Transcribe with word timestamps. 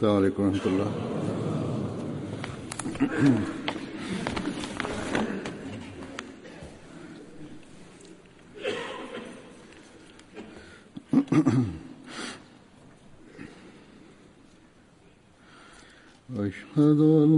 السلام 0.00 0.16
عليكم 0.16 0.42
ورحمة 0.42 0.66
الله. 0.66 0.90
أشهد 16.48 17.00
أن 17.00 17.29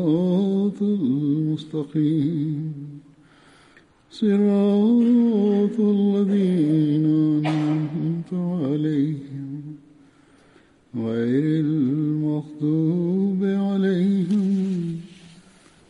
الصراط 0.00 0.82
المستقيم 0.82 2.72
صراط 4.10 5.80
الذين 5.80 7.06
أنعمت 7.46 8.32
عليهم. 8.32 9.62
غير 10.96 11.60
المغضوب 11.60 13.44
عليهم 13.44 14.96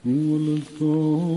ولا 0.07 0.59
الضالين. 0.59 1.30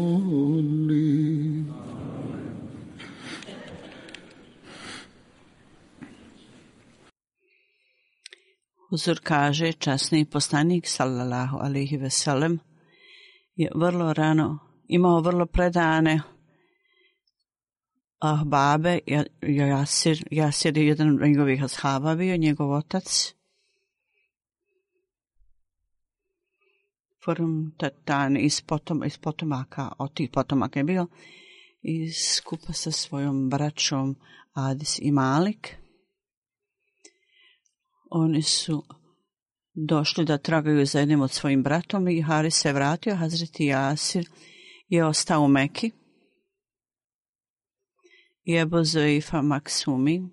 Uzor 8.93 9.19
kaže, 9.23 9.71
časni 9.73 10.25
poslanik, 10.25 10.87
sallallahu 10.87 11.57
alaihi 11.57 11.97
veselem, 11.97 12.59
je 13.55 13.69
vrlo 13.75 14.13
rano 14.13 14.59
imao 14.87 15.21
vrlo 15.21 15.45
predane 15.45 16.21
ah, 18.19 18.43
babe, 18.45 18.99
Ja- 19.07 19.25
Jasir, 19.41 20.23
Jasir 20.31 20.77
je 20.77 20.87
jedan 20.87 21.09
od 21.09 21.27
njegovih 21.27 21.63
ashaba 21.63 22.15
bio, 22.15 22.37
njegov 22.37 22.71
otac. 22.71 23.33
Forum 27.25 27.73
tatan 27.77 28.37
iz, 28.37 28.61
potom, 28.61 29.03
iz 29.03 29.17
potomaka, 29.17 29.91
od 29.97 30.13
tih 30.13 30.29
potomaka 30.33 30.79
je 30.79 30.83
bio, 30.83 31.07
i 31.81 32.11
skupa 32.11 32.73
sa 32.73 32.91
svojom 32.91 33.49
braćom 33.49 34.15
Adis 34.53 34.99
i 35.01 35.11
Malik. 35.11 35.82
Oni 38.15 38.41
su 38.41 38.83
došli 39.73 40.25
da 40.25 40.37
tragaju 40.37 40.85
za 40.85 40.99
jednim 40.99 41.21
od 41.21 41.31
svojim 41.31 41.63
bratom 41.63 42.07
i 42.07 42.21
Haris 42.21 42.55
se 42.55 42.73
vratio, 42.73 43.15
Hazreti 43.15 43.65
Jasir 43.65 44.29
je 44.87 45.05
ostao 45.05 45.41
u 45.41 45.47
Meki. 45.47 45.91
I 48.43 48.55
Ebu 48.55 48.83
Zaifa 48.83 49.41
Maksumi. 49.41 50.15
I 50.15 50.29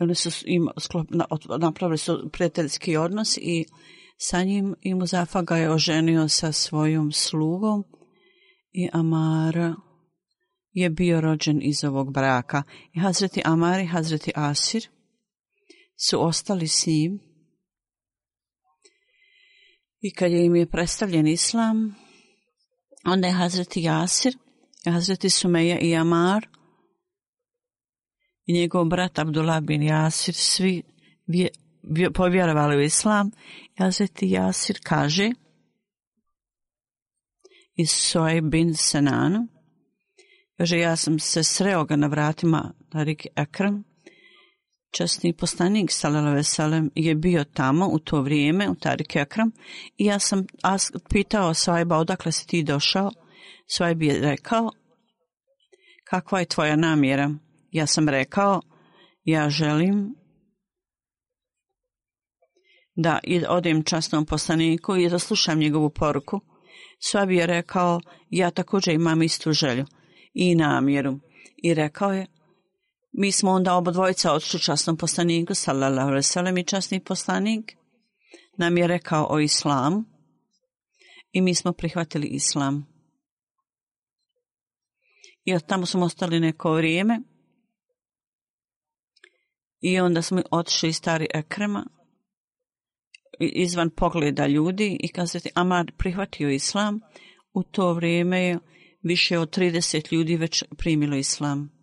Oni 0.00 0.14
su 0.14 0.30
im 0.46 0.68
sklop, 0.78 1.06
na, 1.10 1.26
napravili 1.58 1.98
su 1.98 2.30
prijateljski 2.32 2.96
odnos 2.96 3.36
i 3.36 3.64
sa 4.16 4.42
njim 4.42 4.74
i 4.80 4.94
Muzafa 4.94 5.42
ga 5.42 5.56
je 5.56 5.70
oženio 5.70 6.28
sa 6.28 6.52
svojom 6.52 7.12
slugom 7.12 7.84
i 8.72 8.88
Amara 8.92 9.74
je 10.72 10.90
bio 10.90 11.20
rođen 11.20 11.60
iz 11.62 11.84
ovog 11.84 12.12
braka. 12.12 12.62
I 12.92 13.00
Hazreti 13.00 13.42
Amar 13.44 13.80
i 13.80 13.86
Hazreti 13.86 14.32
Asir 14.34 14.93
su 15.96 16.22
ostali 16.22 16.68
s 16.68 16.86
njim 16.86 17.20
i 20.00 20.14
kad 20.14 20.32
je 20.32 20.44
im 20.44 20.56
je 20.56 20.70
predstavljen 20.70 21.26
islam, 21.26 21.94
onda 23.04 23.26
je 23.26 23.34
Hazreti 23.34 23.82
Jasir, 23.82 24.36
Hazreti 24.84 25.30
Sumeja 25.30 25.78
i 25.80 25.96
Amar 25.96 26.48
i 28.46 28.52
njegov 28.52 28.84
brat 28.84 29.18
Abdullah 29.18 29.62
bin 29.62 29.82
Jasir 29.82 30.34
svi 30.34 30.82
vje, 31.26 31.48
vje, 31.82 32.12
povjerovali 32.12 32.76
u 32.76 32.80
islam. 32.80 33.30
Hazreti 33.78 34.30
Jasir 34.30 34.78
kaže 34.82 35.30
iz 37.74 37.90
Soje 37.90 38.42
bin 38.42 38.74
Senanu, 38.74 39.48
kaže 40.56 40.78
ja 40.78 40.96
sam 40.96 41.18
se 41.18 41.44
sreo 41.44 41.84
ga 41.84 41.96
na 41.96 42.06
vratima 42.06 42.72
Tarik 42.90 43.26
Ekram, 43.36 43.84
časni 44.96 45.32
poslanik 45.32 45.90
sallallahu 45.90 46.42
sallam 46.42 46.90
je 46.94 47.14
bio 47.14 47.44
tamo 47.44 47.88
u 47.92 47.98
to 47.98 48.20
vrijeme 48.20 48.70
u 48.70 48.74
Tarik 48.74 49.16
Ekram 49.16 49.50
i 49.96 50.04
ja 50.04 50.18
sam 50.18 50.46
as, 50.62 50.92
pitao 51.10 51.54
Svajba 51.54 51.96
odakle 51.96 52.32
si 52.32 52.46
ti 52.46 52.62
došao. 52.62 53.10
Svajb 53.66 54.02
je 54.02 54.20
rekao 54.20 54.70
kakva 56.04 56.40
je 56.40 56.46
tvoja 56.46 56.76
namjera. 56.76 57.30
Ja 57.70 57.86
sam 57.86 58.08
rekao 58.08 58.60
ja 59.24 59.50
želim 59.50 60.14
da 62.96 63.20
odem 63.48 63.82
časnom 63.82 64.26
poslaniku 64.26 64.96
i 64.96 65.08
da 65.08 65.18
slušam 65.18 65.58
njegovu 65.58 65.90
poruku. 65.90 66.40
Svajb 67.00 67.30
je 67.30 67.46
rekao 67.46 68.00
ja 68.30 68.50
također 68.50 68.94
imam 68.94 69.22
istu 69.22 69.52
želju 69.52 69.84
i 70.34 70.54
namjeru. 70.54 71.18
I 71.62 71.74
rekao 71.74 72.12
je 72.12 72.26
mi 73.16 73.32
smo 73.32 73.50
onda 73.50 73.74
obodvojica 73.74 74.32
odšli 74.32 74.60
časnom 74.60 74.96
poslaniku, 74.96 75.54
sallallahu 75.54 76.08
alaihi 76.08 76.22
sallam, 76.22 76.58
i 76.58 76.64
časni 76.64 77.00
poslanik 77.00 77.76
nam 78.56 78.78
je 78.78 78.86
rekao 78.86 79.26
o 79.30 79.40
islamu 79.40 80.04
i 81.32 81.40
mi 81.40 81.54
smo 81.54 81.72
prihvatili 81.72 82.26
islam. 82.26 82.86
I 85.44 85.54
od 85.54 85.66
tamo 85.66 85.86
smo 85.86 86.04
ostali 86.04 86.40
neko 86.40 86.72
vrijeme 86.72 87.20
i 89.80 90.00
onda 90.00 90.22
smo 90.22 90.42
otišli 90.50 90.88
iz 90.88 90.96
stari 90.96 91.26
ekrema 91.34 91.86
izvan 93.40 93.90
pogleda 93.90 94.46
ljudi 94.46 94.96
i 95.00 95.08
kazati 95.08 95.50
Amar 95.54 95.92
prihvatio 95.98 96.50
islam, 96.50 97.00
u 97.52 97.62
to 97.62 97.92
vrijeme 97.92 98.40
je 98.40 98.58
više 99.02 99.38
od 99.38 99.56
30 99.58 100.12
ljudi 100.12 100.36
već 100.36 100.64
primilo 100.78 101.16
islam. 101.16 101.73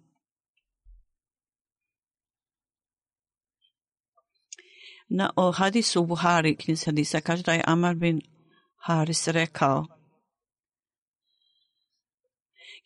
Na 5.14 5.30
o 5.36 5.52
hadisu 5.52 6.02
u 6.02 6.06
Buhari, 6.06 6.56
knjiz 6.56 6.86
hadisa, 6.86 7.22
kaže 7.22 7.44
da 7.44 7.54
je 7.54 7.64
Amar 7.68 7.96
bin 7.96 8.22
Haris 8.76 9.28
rekao 9.28 9.86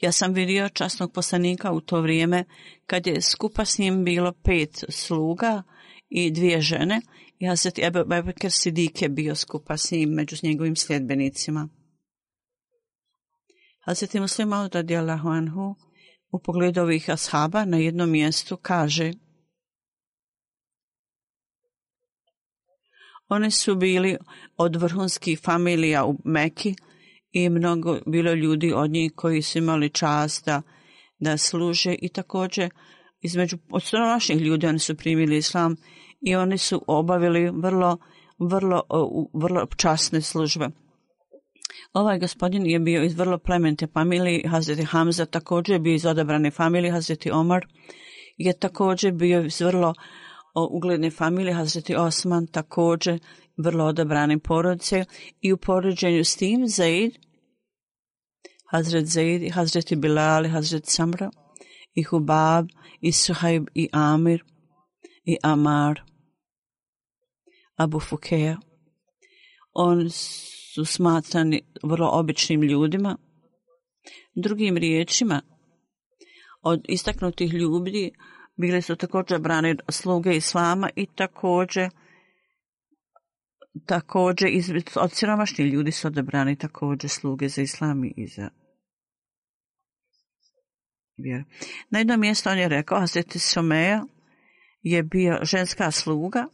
Ja 0.01 0.11
sam 0.11 0.33
vidio 0.33 0.69
časnog 0.69 1.13
poslanika 1.13 1.71
u 1.71 1.81
to 1.81 2.01
vrijeme 2.01 2.43
kad 2.85 3.07
je 3.07 3.21
skupa 3.21 3.65
s 3.65 3.77
njim 3.77 4.03
bilo 4.03 4.33
pet 4.43 4.83
sluga 4.89 5.63
i 6.09 6.31
dvije 6.31 6.61
žene 6.61 7.01
i 7.39 7.57
se 7.57 7.71
Ebu 7.81 7.99
Bebeker 8.05 8.51
Sidik 8.51 9.01
je 9.01 9.09
bio 9.09 9.35
skupa 9.35 9.77
s 9.77 9.91
njim 9.91 10.09
među 10.09 10.35
njegovim 10.43 10.75
sljedbenicima. 10.75 11.69
Hazreti 13.85 14.19
Muslim 14.19 14.47
Maud 14.47 14.75
radijallahu 14.75 15.29
anhu 15.29 15.75
u 16.31 16.39
pogledu 16.39 16.81
ovih 16.81 17.09
ashaba 17.09 17.65
na 17.65 17.77
jednom 17.77 18.09
mjestu 18.09 18.57
kaže 18.57 19.13
Oni 23.29 23.51
su 23.51 23.75
bili 23.75 24.17
od 24.57 24.75
vrhunskih 24.75 25.39
familija 25.39 26.05
u 26.05 26.17
Meki 26.25 26.75
i 27.31 27.49
mnogo 27.49 27.99
bilo 28.07 28.33
ljudi 28.33 28.73
od 28.73 28.91
njih 28.91 29.11
koji 29.15 29.41
su 29.41 29.57
imali 29.57 29.89
čast 29.89 30.47
da, 31.19 31.37
služe 31.37 31.95
i 32.01 32.09
također 32.09 32.69
između 33.21 33.57
od 33.69 33.83
naših 33.93 34.41
ljudi 34.41 34.67
oni 34.67 34.79
su 34.79 34.95
primili 34.95 35.37
islam 35.37 35.75
i 36.21 36.35
oni 36.35 36.57
su 36.57 36.83
obavili 36.87 37.49
vrlo, 37.49 37.97
vrlo, 38.39 38.81
vrlo 39.33 39.65
časne 39.77 40.21
službe. 40.21 40.69
Ovaj 41.93 42.19
gospodin 42.19 42.65
je 42.65 42.79
bio 42.79 43.03
iz 43.03 43.17
vrlo 43.17 43.37
plemente 43.37 43.87
familije, 43.87 44.47
Hazreti 44.47 44.83
Hamza 44.83 45.25
također 45.25 45.75
je 45.75 45.79
bio 45.79 45.93
iz 45.93 46.05
odabrane 46.05 46.51
familije, 46.51 46.91
Hazreti 46.91 47.31
Omar 47.31 47.65
je 48.37 48.59
također 48.59 49.11
bio 49.11 49.45
iz 49.45 49.61
vrlo 49.61 49.93
ugledne 50.55 51.11
familije, 51.11 51.53
Hazreti 51.53 51.95
Osman 51.95 52.47
također 52.47 53.19
vrlo 53.57 53.85
odabrane 53.85 54.39
porodice 54.39 55.05
i 55.41 55.53
u 55.53 55.57
poređenju 55.57 56.23
s 56.23 56.35
tim 56.35 56.67
Zaid, 56.67 57.17
Hazret 58.71 59.05
Zaid, 59.05 59.51
Hazreti 59.51 59.95
Bilal, 59.95 60.49
Hazret 60.49 60.85
Samra 60.85 61.31
i 61.93 62.03
Hubab 62.03 62.67
i 63.01 63.11
Suhaib 63.11 63.67
i 63.73 63.89
Amir 63.91 64.43
i 65.23 65.37
Amar, 65.43 66.01
Abu 67.75 67.99
Fukeja. 67.99 68.57
On 69.73 70.09
su 70.09 70.85
smatrani 70.85 71.61
vrlo 71.83 72.09
običnim 72.11 72.61
ljudima. 72.61 73.17
Drugim 74.35 74.77
riječima, 74.77 75.41
od 76.61 76.85
istaknutih 76.87 77.53
ljudi 77.53 78.11
bili 78.55 78.81
su 78.81 78.95
također 78.95 79.39
brani 79.39 79.75
sluge 79.89 80.35
islama 80.35 80.89
i 80.95 81.05
također 81.05 81.89
također 83.85 84.49
iz, 84.49 84.71
od 84.95 85.11
siromašnih 85.11 85.73
ljudi 85.73 85.91
su 85.91 86.07
odebrani 86.07 86.55
također 86.55 87.09
sluge 87.09 87.49
za 87.49 87.61
islam 87.61 88.03
i 88.03 88.27
za 88.27 88.49
vjeru. 91.17 91.43
Na 91.89 91.99
jednom 91.99 92.19
mjestu 92.19 92.49
on 92.49 92.57
je 92.57 92.69
rekao, 92.69 92.99
Hazreti 92.99 93.39
Someja 93.39 94.05
je 94.81 95.03
bio 95.03 95.39
ženska 95.41 95.91
sluga 95.91 96.45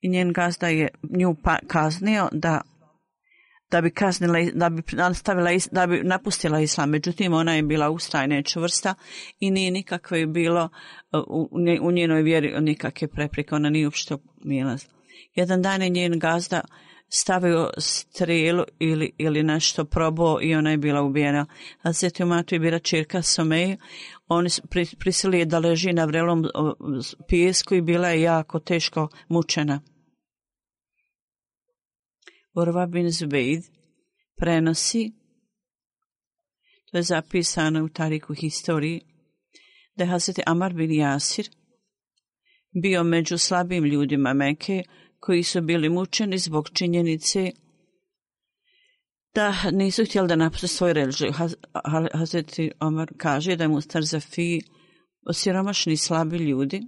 i 0.00 0.08
njen 0.08 0.32
gazda 0.32 0.68
je 0.68 0.88
nju 1.02 1.36
pa, 1.42 1.58
kaznio 1.66 2.28
da 2.32 2.60
da 3.70 3.80
bi 3.80 3.90
kaznila, 3.90 4.38
da 4.54 4.68
bi 4.68 4.82
nastavila, 4.92 5.50
da 5.72 5.86
bi 5.86 6.02
napustila 6.04 6.60
islam. 6.60 6.90
Međutim, 6.90 7.32
ona 7.32 7.54
je 7.54 7.62
bila 7.62 7.90
ustajna 7.90 8.38
i 8.38 8.44
čvrsta 8.44 8.94
i 9.40 9.50
nije 9.50 9.70
nikakve 9.70 10.26
bilo 10.26 10.68
uh, 11.12 11.22
u, 11.28 11.48
u 11.82 11.92
njenoj 11.92 12.22
vjeri 12.22 12.60
nikakve 12.60 13.08
prepreke. 13.08 13.54
Ona 13.54 13.70
nije 13.70 13.86
uopšte 13.86 14.16
mila. 14.44 14.76
Jedan 15.34 15.62
dan 15.62 15.82
je 15.82 15.88
njen 15.88 16.18
gazda 16.18 16.60
stavio 17.08 17.70
strelu 17.78 18.64
ili, 18.78 19.12
ili 19.18 19.42
nešto 19.42 19.84
probao 19.84 20.38
i 20.42 20.54
ona 20.54 20.70
je 20.70 20.76
bila 20.76 21.02
ubijena. 21.02 21.46
A 21.82 21.92
Zeti 21.92 22.22
Umatu 22.22 22.54
je 22.54 22.58
bila 22.58 22.78
čirka 22.78 23.22
Someji. 23.22 23.76
Oni 24.28 24.48
prisili 24.98 25.38
je 25.38 25.44
da 25.44 25.58
leži 25.58 25.92
na 25.92 26.04
vrelom 26.04 26.40
uh, 26.40 26.72
pijesku 27.28 27.74
i 27.74 27.80
bila 27.80 28.08
je 28.08 28.22
jako 28.22 28.58
teško 28.58 29.08
mučena. 29.28 29.80
Urva 32.60 32.86
bin 32.86 33.10
Zubeid 33.10 33.62
prenosi, 34.36 35.12
to 36.90 36.96
je 36.96 37.02
zapisano 37.02 37.84
u 37.84 37.88
tariku 37.88 38.34
historiji, 38.34 39.00
da 39.96 40.04
je 40.04 40.10
Hazreti 40.10 40.42
Amar 40.46 40.74
bin 40.74 40.92
Jasir 40.92 41.48
bio 42.82 43.04
među 43.04 43.38
slabim 43.38 43.84
ljudima 43.84 44.32
Meke 44.32 44.82
koji 45.20 45.42
su 45.42 45.60
bili 45.60 45.88
mučeni 45.88 46.38
zbog 46.38 46.68
činjenice 46.74 47.52
da 49.34 49.54
nisu 49.72 50.04
htjeli 50.04 50.28
da 50.28 50.36
napuste 50.36 50.66
svoj 50.66 50.92
religiju. 50.92 51.32
Hazreti 52.14 52.70
Omar 52.80 53.08
kaže 53.16 53.56
da 53.56 53.64
je 53.64 53.68
Mustar 53.68 54.04
Zafi 54.04 54.60
osiromašni 55.26 55.96
slabi 55.96 56.36
ljudi, 56.36 56.82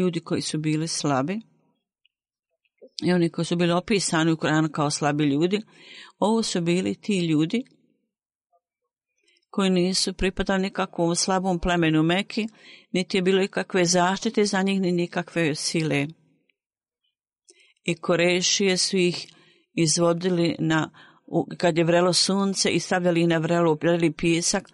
ljudi 0.00 0.20
koji 0.20 0.42
su 0.42 0.58
bili 0.58 0.88
slabi, 0.88 1.40
i 3.04 3.12
oni 3.12 3.30
koji 3.30 3.44
su 3.44 3.56
bili 3.56 3.72
opisani 3.72 4.32
u 4.32 4.36
Koranu 4.36 4.68
kao 4.68 4.90
slabi 4.90 5.24
ljudi, 5.24 5.60
ovo 6.18 6.42
su 6.42 6.60
bili 6.60 6.94
ti 6.94 7.26
ljudi 7.26 7.64
koji 9.54 9.70
nisu 9.70 10.12
pripadali 10.14 10.62
nikakvom 10.62 11.16
slabom 11.16 11.58
plemenu 11.58 12.02
Meki, 12.02 12.46
niti 12.92 13.16
je 13.16 13.22
bilo 13.22 13.42
ikakve 13.42 13.84
zaštite 13.84 14.44
za 14.44 14.62
njih, 14.62 14.80
ni 14.80 14.92
nikakve 14.92 15.54
sile. 15.54 16.06
I 17.84 17.94
korešije 17.94 18.76
su 18.76 18.96
ih 18.96 19.26
izvodili 19.74 20.56
na, 20.58 20.90
kad 21.58 21.78
je 21.78 21.84
vrelo 21.84 22.12
sunce 22.12 22.70
i 22.70 22.80
stavljali 22.80 23.20
ih 23.20 23.28
na 23.28 23.38
vrelo 23.38 23.78
vreli 23.82 24.12
pijesak, 24.12 24.68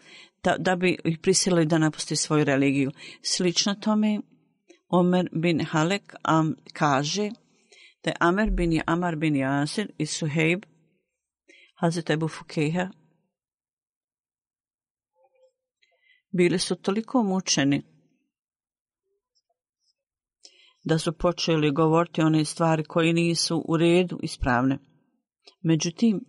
da, 0.44 0.56
da 0.58 0.76
bi 0.76 0.96
ih 1.04 1.18
prisilili 1.22 1.66
da 1.66 1.78
napusti 1.78 2.16
svoju 2.16 2.44
religiju. 2.44 2.90
Slično 3.22 3.74
tome, 3.74 4.20
Omer 4.88 5.28
bin 5.32 5.60
Halek 5.64 6.14
am, 6.22 6.54
kaže, 6.72 7.30
da 8.04 8.10
je 8.10 8.16
Amer 8.20 8.50
bin 8.50 8.82
Amar 8.86 9.16
bin 9.16 9.36
Jasir 9.36 9.92
i 9.98 10.06
Suhejb, 10.06 10.62
Hazret 11.74 12.10
Ebu 12.10 12.28
Fukeha, 12.28 12.90
bili 16.30 16.58
su 16.58 16.76
toliko 16.76 17.22
mučeni 17.22 17.82
da 20.84 20.98
su 20.98 21.12
počeli 21.12 21.72
govoriti 21.72 22.22
one 22.22 22.44
stvari 22.44 22.84
koje 22.84 23.12
nisu 23.12 23.64
u 23.68 23.76
redu 23.76 24.18
ispravne. 24.22 24.78
Međutim, 25.62 26.24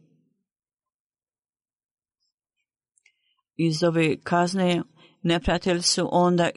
iz 3.55 3.83
ove 3.83 4.21
kazne 4.23 4.83
neprijatelji 5.23 5.81
su 5.81 6.09
onda 6.11 6.49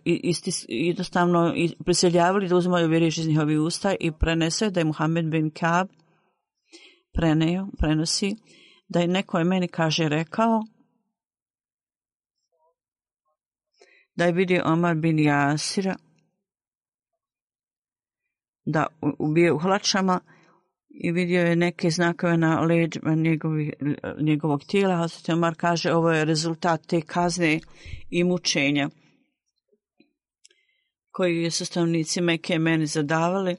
jednostavno 0.69 1.55
prisiljavali 1.85 2.49
da 2.49 2.57
uzmaju 2.57 2.89
vjeriš 2.89 3.19
iz 3.19 3.29
njihovi 3.29 3.59
usta 3.59 3.95
i 4.01 4.13
prenese 4.13 4.71
da 4.71 4.81
je 4.81 4.85
Muhammed 4.85 5.27
bin 5.31 5.51
Kaab 5.51 5.89
preneo, 7.13 7.67
prenosi 7.79 8.37
da 8.89 9.01
je 9.01 9.09
neko 9.09 9.39
je 9.39 9.45
meni 9.45 9.69
kaže 9.69 10.09
rekao 10.09 10.63
da 14.15 14.25
je 14.25 14.33
vidio 14.33 14.63
Omar 14.65 14.95
bin 14.95 15.19
Jasira 15.19 15.97
da 18.65 18.87
ubije 19.19 19.53
u 19.53 19.59
hlačama 19.59 20.21
i 20.97 21.13
vidio 21.13 21.41
je 21.41 21.57
neke 21.57 21.91
znakove 21.91 22.37
na 22.37 22.61
leđima 22.61 23.15
njegovi, 23.15 23.73
njegovog 24.21 24.65
tijela. 24.65 24.97
Hazreti 24.97 25.33
Omar 25.33 25.55
kaže 25.57 25.93
ovo 25.93 26.11
je 26.11 26.25
rezultat 26.25 26.87
te 26.87 27.01
kazne 27.01 27.61
i 28.11 28.25
mučenja 28.25 28.89
koji 31.11 31.43
je 31.43 31.51
sastavnici 31.51 32.21
Meke 32.21 32.59
meni 32.59 32.87
zadavali 32.87 33.57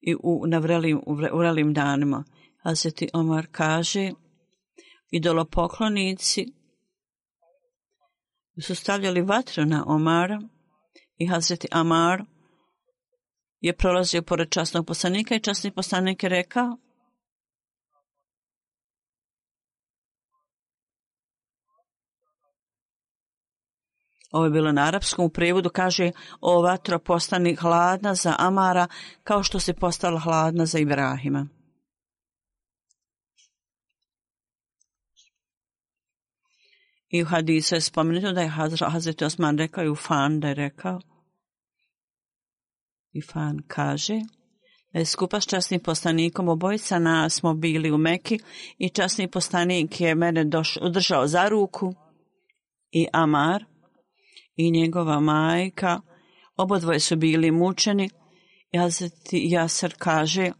i 0.00 0.14
u, 0.22 0.46
na 0.46 0.58
vrelim, 0.58 1.00
u 1.06 1.14
vrelim 1.14 1.74
danima. 1.74 2.24
Hazreti 2.62 3.08
Omar 3.12 3.46
kaže 3.50 4.12
idolopoklonici 5.10 6.46
su 8.62 8.74
stavljali 8.74 9.20
vatru 9.20 9.64
na 9.64 9.84
Omara 9.86 10.40
i 11.16 11.26
Hazreti 11.26 11.68
Amar 11.70 12.24
je 13.66 13.76
prolazio 13.76 14.22
pored 14.22 14.50
časnog 14.50 14.86
poslanika 14.86 15.34
i 15.34 15.40
časni 15.40 15.70
poslanik 15.70 16.22
je 16.22 16.28
rekao 16.28 16.76
Ovo 24.30 24.44
je 24.44 24.50
bilo 24.50 24.72
na 24.72 24.82
arapskom 24.82 25.24
u 25.24 25.28
prevodu, 25.28 25.70
kaže 25.70 26.10
o 26.40 26.62
vatro 26.62 26.98
postani 26.98 27.54
hladna 27.54 28.14
za 28.14 28.34
Amara 28.38 28.86
kao 29.24 29.42
što 29.42 29.60
se 29.60 29.74
postala 29.74 30.20
hladna 30.20 30.66
za 30.66 30.78
Ibrahima. 30.78 31.48
I 37.08 37.22
u 37.22 37.26
hadisu 37.26 37.74
je 37.74 37.80
spomenuto 37.80 38.32
da 38.32 38.40
je 38.40 38.48
Hazreti 38.90 39.24
Osman 39.24 39.58
rekao 39.58 39.84
i 39.84 39.88
u 39.88 39.94
Fan 39.94 40.40
da 40.40 40.48
je 40.48 40.54
rekao 40.54 41.00
Ifan 43.16 43.62
kaže 43.66 44.20
e, 44.92 45.04
skupa 45.04 45.40
s 45.40 45.46
časnim 45.46 45.80
poslanikom 45.80 46.48
obojica 46.48 46.98
nas 46.98 47.34
smo 47.34 47.54
bili 47.54 47.90
u 47.90 47.98
Meki 47.98 48.38
i 48.78 48.88
časni 48.88 49.30
poslanik 49.30 50.00
je 50.00 50.14
mene 50.14 50.44
doš, 50.44 50.76
udržao 50.82 51.26
za 51.26 51.48
ruku 51.48 51.94
i 52.90 53.06
Amar 53.12 53.64
i 54.56 54.70
njegova 54.70 55.20
majka. 55.20 56.00
Obodvoje 56.56 57.00
su 57.00 57.16
bili 57.16 57.50
mučeni. 57.50 58.10
Jazeti 58.72 59.40
Jasar 59.50 59.94
kaže 59.98 60.52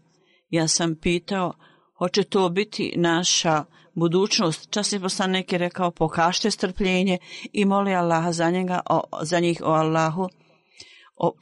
ja 0.51 0.69
sam 0.69 0.95
pitao 0.95 1.53
hoće 1.99 2.23
to 2.23 2.49
biti 2.49 2.95
naša 2.97 3.65
budućnost. 3.95 4.71
Časni 4.71 5.01
poslanik 5.01 5.53
je 5.53 5.59
rekao 5.59 5.91
pokažite 5.91 6.51
strpljenje 6.51 7.19
i 7.53 7.65
moli 7.65 7.95
Allaha 7.95 8.33
za, 8.33 8.51
njega, 8.51 8.81
o, 8.91 9.03
za 9.23 9.41
njih 9.41 9.61
o 9.65 9.71
Allahu 9.71 10.29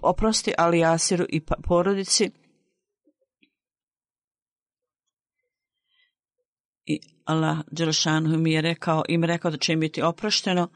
oprosti 0.03 0.53
Ali 0.59 0.85
Asiru 0.85 1.27
i 1.29 1.41
pa, 1.41 1.55
porodici. 1.69 2.31
I 6.87 7.01
Allah 7.25 7.59
Đelšanhu 7.71 8.39
mi 8.39 8.53
je 8.53 8.61
rekao, 8.61 9.03
im 9.09 9.25
rekao 9.25 9.51
da 9.51 9.57
će 9.57 9.73
im 9.73 9.81
biti 9.81 10.03
oprošteno, 10.03 10.69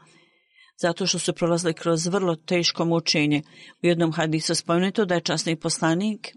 zato 0.81 1.05
što 1.05 1.19
su 1.19 1.33
prolazili 1.33 1.73
kroz 1.73 2.07
vrlo 2.07 2.35
teško 2.35 2.85
mučenje. 2.85 3.41
U 3.83 3.87
jednom 3.87 4.13
hadisu 4.13 4.55
spomenuto 4.55 5.05
da 5.05 5.15
je 5.15 5.21
časni 5.21 5.55
poslanik 5.55 6.33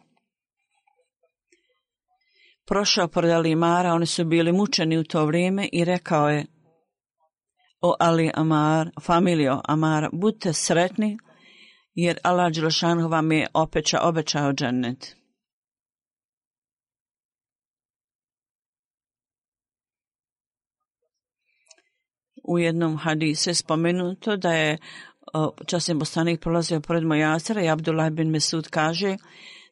prošao 2.66 3.08
pored 3.08 3.30
Alimara, 3.30 3.92
oni 3.92 4.06
su 4.06 4.24
bili 4.24 4.52
mučeni 4.52 4.98
u 4.98 5.04
to 5.04 5.26
vrijeme 5.26 5.68
i 5.72 5.84
rekao 5.84 6.28
je 6.28 6.46
o 7.80 7.94
Ali 8.00 8.30
Amar, 8.34 8.90
familijo 9.02 9.60
Amara, 9.64 10.08
budite 10.12 10.52
sretni, 10.52 11.18
jer 11.94 12.18
Allah 12.22 12.52
Đelešanu 12.52 13.08
vam 13.08 13.32
je 13.32 13.46
opeća, 13.54 14.00
obećao 14.02 14.52
džennet. 14.52 15.16
U 22.44 22.58
jednom 22.58 22.96
hadisu 22.96 23.50
je 23.50 23.54
spomenuto 23.54 24.36
da 24.36 24.52
je 24.52 24.78
časni 25.66 25.94
bostanik 25.94 26.40
prolazio 26.40 26.80
pored 26.80 27.04
Mojasera 27.04 27.62
i 27.62 27.68
Abdullah 27.68 28.10
bin 28.10 28.30
Mesud 28.30 28.68
kaže 28.68 29.16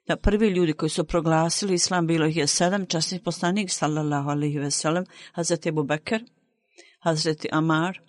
da 0.06 0.16
prvi 0.16 0.48
ljudi 0.48 0.72
koji 0.72 0.90
su 0.90 1.04
proglasili 1.04 1.74
islam 1.74 2.06
bilo 2.06 2.26
ih 2.26 2.36
je 2.36 2.46
sedam 2.46 2.86
časnih 2.86 3.20
poslanik 3.24 3.70
sallallahu 3.70 4.30
alaihi 4.30 4.58
ve 4.58 4.70
sellem 4.70 5.04
Hazreti 5.32 5.68
Abu 5.68 5.82
Bekr, 5.82 6.20
Hazreti 7.00 7.48
Amar, 7.52 8.00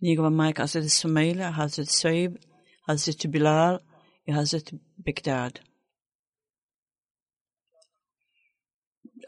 njegova 0.00 0.30
majka 0.30 0.62
Hazret 0.62 0.92
Sumaila, 0.92 1.50
Hazret 1.50 1.88
Saib, 1.90 2.36
Hazret 2.86 3.26
Bilal 3.26 3.78
i 4.26 4.32
Hazret 4.32 4.72
Begdad. 4.96 5.60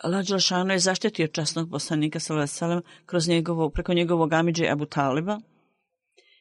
Allah 0.02 0.26
Đelšanu 0.26 0.72
je 0.72 0.78
zaštitio 0.78 1.26
časnog 1.26 1.70
poslanika 1.70 2.20
sallallahu 2.20 2.82
kroz 3.06 3.28
njegovo, 3.28 3.70
preko 3.70 3.94
njegovog 3.94 4.32
amidže 4.32 4.68
Abu 4.68 4.86
Taliba. 4.86 5.40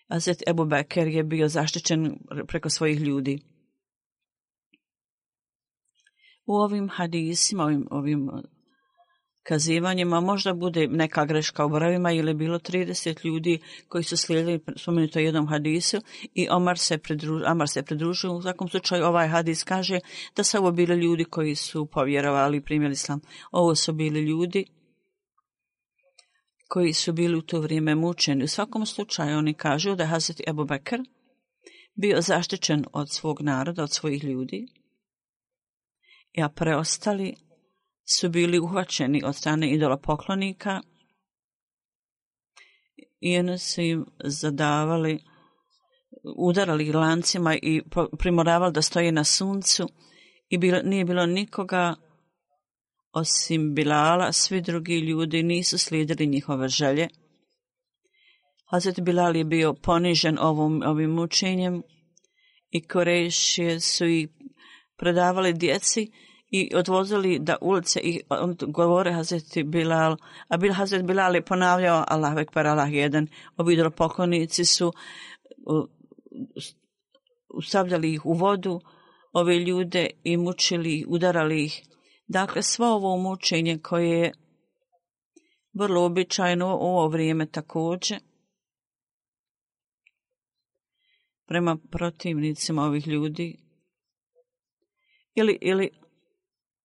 Hazret 0.07 0.47
Ebu 0.47 0.65
Beker 0.65 1.07
je 1.07 1.23
bio 1.23 1.47
zaštićen 1.47 2.19
preko 2.47 2.69
svojih 2.69 2.99
ljudi. 2.99 3.39
U 6.45 6.53
ovim 6.53 6.89
hadisima, 6.89 7.63
ovim, 7.63 7.87
ovim 7.91 8.29
kazivanjima 9.49 10.19
možda 10.19 10.53
bude 10.53 10.87
neka 10.87 11.25
greška 11.25 11.65
u 11.65 11.69
brojevima 11.69 12.11
ili 12.11 12.33
bilo 12.33 12.59
30 12.59 13.25
ljudi 13.25 13.59
koji 13.87 14.03
su 14.03 14.17
slijedili 14.17 14.59
spomenuto 14.75 15.19
jednom 15.19 15.47
hadisu 15.47 15.97
i 16.33 16.47
Omar 16.49 16.77
se, 16.77 16.97
pridruž, 16.97 17.41
Omar 17.47 17.69
se 17.69 17.83
pridružio. 17.83 18.33
U 18.33 18.41
svakom 18.41 18.69
slučaju 18.69 19.05
ovaj 19.05 19.27
hadis 19.27 19.63
kaže 19.63 19.99
da 20.35 20.43
su 20.43 20.57
ovo 20.57 20.71
bili 20.71 20.95
ljudi 20.95 21.23
koji 21.23 21.55
su 21.55 21.85
povjerovali 21.85 22.57
i 22.57 22.61
primjeli 22.61 22.93
islam. 22.93 23.21
Ovo 23.51 23.75
su 23.75 23.93
bili 23.93 24.21
ljudi 24.21 24.65
koji 26.67 26.93
su 26.93 27.13
bili 27.13 27.37
u 27.37 27.41
to 27.41 27.59
vrijeme 27.59 27.95
mučeni. 27.95 28.43
U 28.43 28.47
svakom 28.47 28.85
slučaju 28.85 29.37
oni 29.37 29.53
kažu 29.53 29.95
da 29.95 30.03
je 30.03 30.07
Hazreti 30.09 30.43
Ebu 30.47 30.65
Bekr 30.65 30.99
bio 31.95 32.21
zaštićen 32.21 32.85
od 32.93 33.11
svog 33.11 33.41
naroda, 33.41 33.83
od 33.83 33.91
svojih 33.91 34.23
ljudi, 34.23 34.67
a 36.43 36.49
preostali 36.49 37.48
su 38.17 38.29
bili 38.29 38.59
uhvaćeni 38.59 39.21
od 39.25 39.35
strane 39.35 39.71
idola 39.71 39.97
poklonika 39.97 40.81
i 43.19 43.37
oni 43.37 43.57
su 43.57 43.81
im 43.81 44.05
zadavali, 44.23 45.19
udarali 46.37 46.91
lancima 46.91 47.55
i 47.55 47.81
primoravali 48.19 48.73
da 48.73 48.81
stoje 48.81 49.11
na 49.11 49.23
suncu 49.23 49.87
i 50.49 50.57
bilo, 50.57 50.81
nije 50.83 51.05
bilo 51.05 51.25
nikoga 51.25 51.95
osim 53.11 53.75
Bilala, 53.75 54.31
svi 54.31 54.61
drugi 54.61 54.99
ljudi 54.99 55.43
nisu 55.43 55.77
slijedili 55.77 56.27
njihove 56.27 56.67
želje. 56.67 57.07
Hazret 58.71 58.99
Bilal 58.99 59.35
je 59.35 59.43
bio 59.43 59.73
ponižen 59.73 60.37
ovom, 60.39 60.81
ovim 60.85 61.09
mučenjem 61.09 61.83
i 62.69 62.87
korešije 62.87 63.79
su 63.79 64.05
i 64.05 64.27
predavali 64.97 65.53
djeci 65.53 66.11
i 66.49 66.71
odvozili 66.75 67.39
da 67.39 67.57
ulice 67.61 67.99
i 67.99 68.21
on 68.29 68.55
govore 68.67 69.13
Hazreti 69.13 69.63
Bilal, 69.63 70.17
a 70.47 70.57
Bil 70.57 70.73
Hazret 70.73 71.05
Bilal 71.05 71.35
je 71.35 71.45
ponavljao 71.45 72.03
Allah 72.07 72.35
vekbar 72.35 72.67
Allah 72.67 72.93
jedan, 72.93 73.27
ovi 73.57 73.77
pokonici 73.97 74.65
su 74.65 74.93
ustavljali 77.53 78.13
ih 78.13 78.25
u 78.25 78.33
vodu, 78.33 78.81
ove 79.33 79.59
ljude 79.59 80.09
i 80.23 80.37
mučili, 80.37 81.05
udarali 81.07 81.65
ih. 81.65 81.81
Dakle, 82.27 82.63
svo 82.63 82.87
ovo 82.87 83.17
mučenje 83.17 83.77
koje 83.77 84.19
je 84.19 84.33
vrlo 85.73 86.05
običajno 86.05 86.75
u 86.75 86.79
ovo 86.79 87.07
vrijeme 87.07 87.45
također, 87.45 88.19
prema 91.45 91.77
protivnicima 91.91 92.83
ovih 92.83 93.07
ljudi, 93.07 93.57
ili, 95.35 95.57
ili 95.61 95.89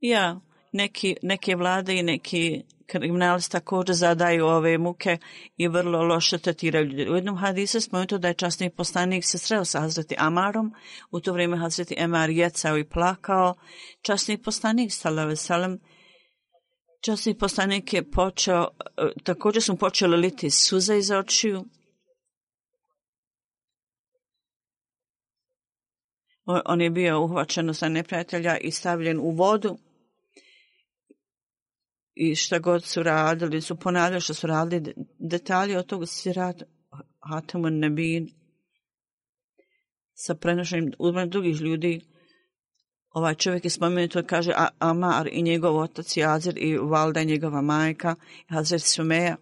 Ja, 0.07 0.41
neki, 0.73 1.17
neke 1.23 1.57
vlade 1.57 1.95
i 1.95 2.03
neki 2.03 2.63
kriminalci 2.87 3.51
također 3.51 3.95
zadaju 3.95 4.47
ove 4.47 4.79
muke 4.79 5.19
i 5.57 5.69
vrlo 5.69 6.03
loše 6.03 6.39
tretiraju 6.39 6.87
ljudi. 6.87 7.11
U 7.11 7.15
jednom 7.15 7.37
hadisu 7.37 7.81
spomenuto 7.81 8.19
da 8.19 8.29
je 8.29 8.35
časni 8.35 8.71
poslanik 8.71 9.25
se 9.25 9.39
sreo 9.39 9.65
sa 9.65 9.81
Hazreti 9.81 10.15
Amarom, 10.19 10.73
u 11.11 11.21
to 11.21 11.33
vrijeme 11.33 11.57
Hazreti 11.57 11.97
Amar 11.99 12.31
jecao 12.31 12.79
i 12.79 12.85
plakao. 12.85 13.55
Časni 14.03 14.43
poslanik, 14.43 14.93
salave 14.93 15.37
salam, 15.37 15.79
časni 17.01 17.39
poslanik 17.39 17.93
je 17.93 18.11
počeo, 18.11 18.69
također 19.23 19.63
su 19.63 19.77
počeli 19.77 20.17
liti 20.17 20.51
suze 20.51 20.99
iz 20.99 21.11
očiju. 21.11 21.65
On 26.45 26.81
je 26.81 26.91
bio 26.91 27.21
uhvaćen 27.21 27.75
sa 27.75 27.89
neprijatelja 27.89 28.57
i 28.59 28.71
stavljen 28.71 29.19
u 29.21 29.31
vodu 29.31 29.79
i 32.15 32.35
šta 32.35 32.59
god 32.59 32.85
su 32.85 33.03
radili, 33.03 33.61
su 33.61 33.77
ponavljali 33.77 34.21
što 34.21 34.35
su 34.35 34.47
radili, 34.47 34.95
detalje 35.19 35.79
od 35.79 35.87
toga 35.87 36.07
si 36.07 36.33
rad 36.33 36.63
Hatamun 37.21 37.79
Nebin 37.79 38.29
sa 40.15 40.35
prenošenjem 40.35 40.93
uzmanim 40.99 41.31
drugih 41.31 41.61
ljudi. 41.61 42.01
Ovaj 43.11 43.35
čovjek 43.35 43.65
je 43.65 43.71
spomenut, 43.71 44.13
to 44.13 44.23
kaže 44.23 44.53
Amar 44.79 45.29
i 45.33 45.43
njegov 45.43 45.77
otac 45.77 46.17
Jazir 46.17 46.55
i 46.59 46.77
Valda 46.79 47.21
i 47.21 47.27
njegova 47.27 47.63
majka, 47.63 48.15
Jazir 48.51 48.81
Sumeja. 48.81 49.37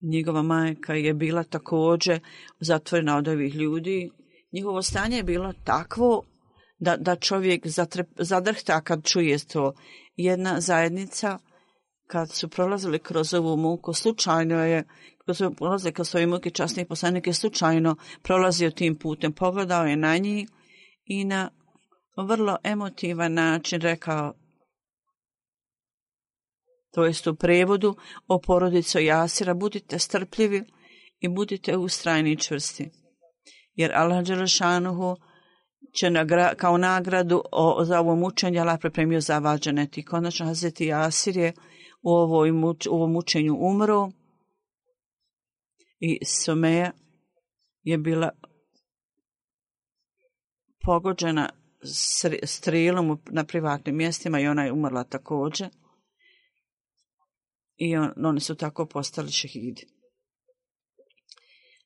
Njegova 0.00 0.42
majka 0.42 0.94
je 0.94 1.14
bila 1.14 1.44
također 1.44 2.20
zatvorena 2.60 3.16
od 3.16 3.28
ovih 3.28 3.54
ljudi. 3.54 4.10
Njihovo 4.52 4.82
stanje 4.82 5.16
je 5.16 5.22
bilo 5.22 5.52
takvo 5.64 6.22
da, 6.80 6.96
da 6.96 7.16
čovjek 7.16 7.66
zatrep, 7.66 8.08
zadrhta 8.18 8.80
kad 8.80 9.04
čuje 9.04 9.38
to. 9.38 9.72
Jedna 10.16 10.60
zajednica, 10.60 11.38
kad 12.06 12.30
su 12.30 12.48
prolazili 12.48 12.98
kroz 12.98 13.34
ovu 13.34 13.56
muku, 13.56 13.92
slučajno 13.92 14.64
je, 14.64 14.84
kad 15.26 15.36
su 15.36 15.54
prolazili 15.54 15.92
kroz 15.92 16.08
svoje 16.08 16.26
muke 16.26 16.50
časnih 16.50 16.86
poslanik, 16.86 17.28
slučajno 17.34 17.96
prolazio 18.22 18.70
tim 18.70 18.98
putem, 18.98 19.32
pogledao 19.32 19.84
je 19.84 19.96
na 19.96 20.16
njih 20.16 20.48
i 21.04 21.24
na 21.24 21.50
vrlo 22.16 22.56
emotivan 22.64 23.34
način 23.34 23.80
rekao, 23.80 24.34
to 26.92 27.04
jest 27.04 27.26
u 27.26 27.34
prevodu, 27.34 27.96
o 28.28 28.40
porodicu 28.40 28.98
Jasira, 28.98 29.54
budite 29.54 29.98
strpljivi 29.98 30.64
i 31.20 31.28
budite 31.28 31.76
ustrajni 31.76 32.32
i 32.32 32.36
čvrsti. 32.36 32.90
Jer 33.74 33.92
Allah 33.94 34.24
Đelešanuhu 34.24 35.16
će 35.92 36.10
nagra, 36.10 36.54
kao 36.54 36.78
nagradu 36.78 37.42
o, 37.52 37.84
za 37.84 38.00
ovo 38.00 38.16
mučenje 38.16 38.58
Allah 38.58 38.78
pripremio 38.80 39.20
za 39.20 39.38
vađanet. 39.38 39.98
I 39.98 40.04
konačno 40.04 40.46
Hazreti 40.46 40.92
Asir 40.92 41.36
je 41.36 41.52
u, 42.02 42.10
ovoj 42.10 42.52
muč, 42.52 42.86
u 42.86 42.94
ovom 42.94 43.12
mučenju 43.12 43.56
umro 43.60 44.10
i 45.98 46.18
Someja 46.24 46.92
je 47.82 47.98
bila 47.98 48.30
pogođena 50.84 51.50
strilom 52.44 53.20
na 53.30 53.44
privatnim 53.44 53.96
mjestima 53.96 54.40
i 54.40 54.46
ona 54.46 54.64
je 54.64 54.72
umrla 54.72 55.04
također. 55.04 55.68
I 57.76 57.96
on, 57.96 58.12
oni 58.24 58.40
su 58.40 58.54
tako 58.54 58.86
postali 58.86 59.30
šehidi. 59.30 59.86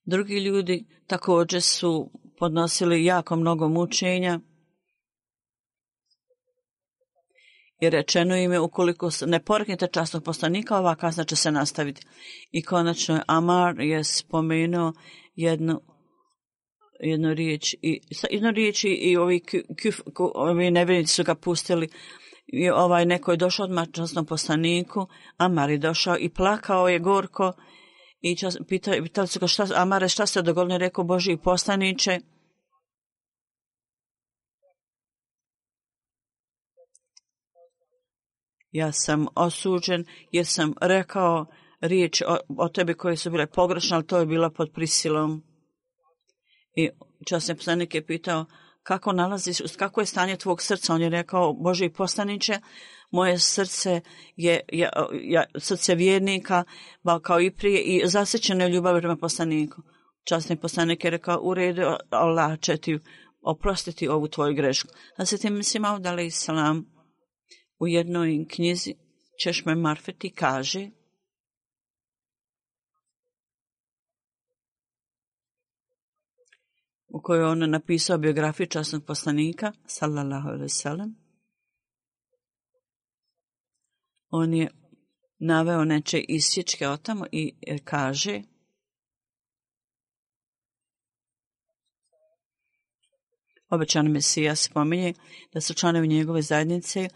Drugi 0.05 0.35
ljudi 0.35 0.87
također 1.07 1.63
su 1.63 2.11
podnosili 2.45 3.05
jako 3.05 3.37
mnogo 3.37 3.69
mučenja. 3.69 4.41
I 7.81 7.91
rečeno 7.91 8.37
im 8.37 8.53
je, 8.53 8.61
ukoliko 8.61 9.11
ne 9.27 9.41
poreknete 9.45 9.87
častnog 9.93 10.25
poslanika, 10.25 10.79
ova 10.79 10.95
kazna 10.95 11.25
će 11.25 11.37
se 11.37 11.51
nastaviti. 11.51 12.03
I 12.51 12.63
konačno 12.63 13.21
Amar 13.27 13.81
je 13.81 14.05
spomenuo 14.05 14.93
jednu, 15.35 15.81
jednu 17.01 17.35
riječ. 17.35 17.75
I, 17.83 18.01
jednu 18.31 18.51
riječ 18.51 18.85
i 18.85 19.17
ovi, 19.17 19.41
kuf, 19.83 20.01
ovi 20.35 20.71
nevjernici 20.71 21.15
su 21.15 21.25
ga 21.25 21.35
pustili 21.35 21.89
I 22.47 22.71
ovaj 22.71 23.07
neko 23.07 23.31
je 23.31 23.37
došao 23.37 23.65
odmah 23.65 23.87
časnom 23.93 24.27
poslaniku, 24.27 25.07
Amar 25.37 25.71
je 25.71 25.79
došao 25.79 26.17
i 26.19 26.29
plakao 26.29 26.89
je 26.89 26.99
gorko 26.99 27.53
i 28.25 28.37
čas, 28.37 28.57
pitali, 28.69 29.03
pitali 29.03 29.29
su 29.29 29.41
ga 29.41 29.47
šta, 29.47 29.67
Amare 29.75 30.09
šta 30.09 30.27
se 30.27 30.43
dogodilo, 30.43 30.79
rekao 30.79 31.05
Boži 31.05 31.37
poslaniče. 31.37 32.21
Ja 38.75 38.93
sam 38.93 39.27
osuđen 39.35 40.05
jer 40.33 40.47
sam 40.47 40.75
rekao 40.81 41.47
riječ 41.81 42.23
o, 42.23 42.37
o 42.59 42.69
tebi 42.69 42.95
koje 42.95 43.17
su 43.17 43.31
bile 43.31 43.47
pogrešne, 43.47 43.95
ali 43.95 44.07
to 44.07 44.19
je 44.19 44.27
bilo 44.27 44.51
pod 44.51 44.71
prisilom. 44.75 45.43
I 46.77 46.91
časni 47.29 47.55
poslanik 47.55 47.95
je 47.95 48.07
pitao, 48.07 48.45
kako 48.83 49.13
nalaziš, 49.13 49.59
kako 49.77 50.01
je 50.01 50.07
stanje 50.07 50.37
tvog 50.37 50.63
srca? 50.63 50.95
On 50.95 51.03
je 51.03 51.09
rekao, 51.09 51.53
Bože 51.53 51.85
i 51.85 51.93
poslaniče, 51.93 52.59
moje 53.11 53.39
srce 53.39 54.01
je, 54.37 54.61
ja, 54.73 54.91
ja, 55.23 55.45
srce 55.59 55.95
vjernika, 55.95 56.65
ba 57.03 57.21
kao 57.21 57.41
i 57.41 57.51
prije, 57.51 57.81
i 57.83 58.09
zasećeno 58.09 58.65
je 58.65 58.71
ljubav 58.71 58.99
prema 58.99 59.17
poslaniku. 59.17 59.83
Časni 60.25 60.57
poslanik 60.57 61.05
je 61.05 61.11
rekao, 61.11 61.41
u 61.43 61.55
redu, 61.55 61.83
Allah 62.11 62.61
će 62.61 62.77
ti 62.77 62.99
oprostiti 63.43 64.09
ovu 64.09 64.29
tvoju 64.29 64.55
grešku. 64.55 64.89
A 65.17 65.25
se 65.25 65.39
ti 65.39 65.51
mislim, 65.51 65.85
Audale 65.85 66.27
Islam, 66.27 66.94
u 67.85 67.87
jednoj 67.87 68.47
knjizi, 68.49 68.95
Češme 69.43 69.75
Marfeti 69.75 70.31
kaže, 70.31 70.91
u 77.09 77.23
kojoj 77.23 77.45
on 77.45 77.71
napisao 77.71 78.19
biografiju 78.19 78.67
časnog 78.67 79.05
poslanika, 79.07 79.73
sallallahu 79.87 80.49
alaihi 80.49 80.69
sallam. 80.69 81.15
On 84.31 84.55
je 84.55 84.71
naveo 85.39 85.85
neče 85.85 86.21
isječke 86.29 86.89
o 86.89 86.97
tamo 86.97 87.27
i 87.33 87.55
e, 87.67 87.79
kaže 87.79 88.43
obećan 93.71 94.11
Mesija 94.11 94.57
spominje 94.57 95.15
da 95.53 95.61
su 95.61 95.75
članovi 95.75 96.09
njegove 96.09 96.43
zajednice 96.43 97.09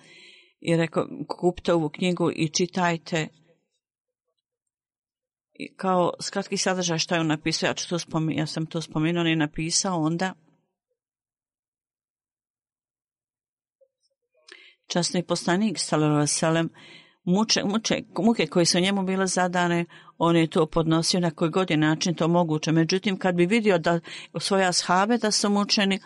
i 0.61 0.77
rekao 0.77 1.07
kupite 1.29 1.75
ovu 1.75 1.89
knjigu 1.89 2.31
i 2.37 2.49
čitajte 2.49 3.29
I 5.59 5.75
kao 5.77 6.13
skratki 6.21 6.57
sadržaj 6.57 6.99
što 6.99 7.15
je 7.15 7.21
on 7.21 7.27
napisao, 7.27 7.67
ja, 7.67 7.75
ću 7.75 7.89
to 7.89 7.99
spomin, 7.99 8.39
ja 8.39 8.47
sam 8.47 8.67
to 8.67 8.81
spomenuo, 8.81 9.21
on 9.21 9.27
je 9.27 9.37
napisao 9.37 10.01
onda 10.01 10.35
časni 14.87 15.23
poslanik, 15.23 15.79
salallahu 15.79 16.27
sallam, 16.27 16.69
muče, 17.25 17.63
muče, 17.65 18.03
muke 18.19 18.47
koje 18.47 18.67
su 18.67 18.81
njemu 18.81 19.03
bile 19.03 19.27
zadane, 19.27 19.85
on 20.19 20.37
je 20.37 20.47
to 20.47 20.67
podnosio 20.67 21.21
na 21.21 21.31
koji 21.31 21.51
god 21.51 21.71
je 21.71 21.77
način 21.77 22.15
to 22.15 22.29
moguće. 22.29 22.73
Međutim, 22.73 23.19
kad 23.19 23.35
bi 23.35 23.47
vidio 23.47 23.79
da 23.79 24.01
svoje 24.41 24.67
ashabe 24.67 25.19
da 25.19 25.31
su 25.31 25.51
mučeni, 25.51 26.01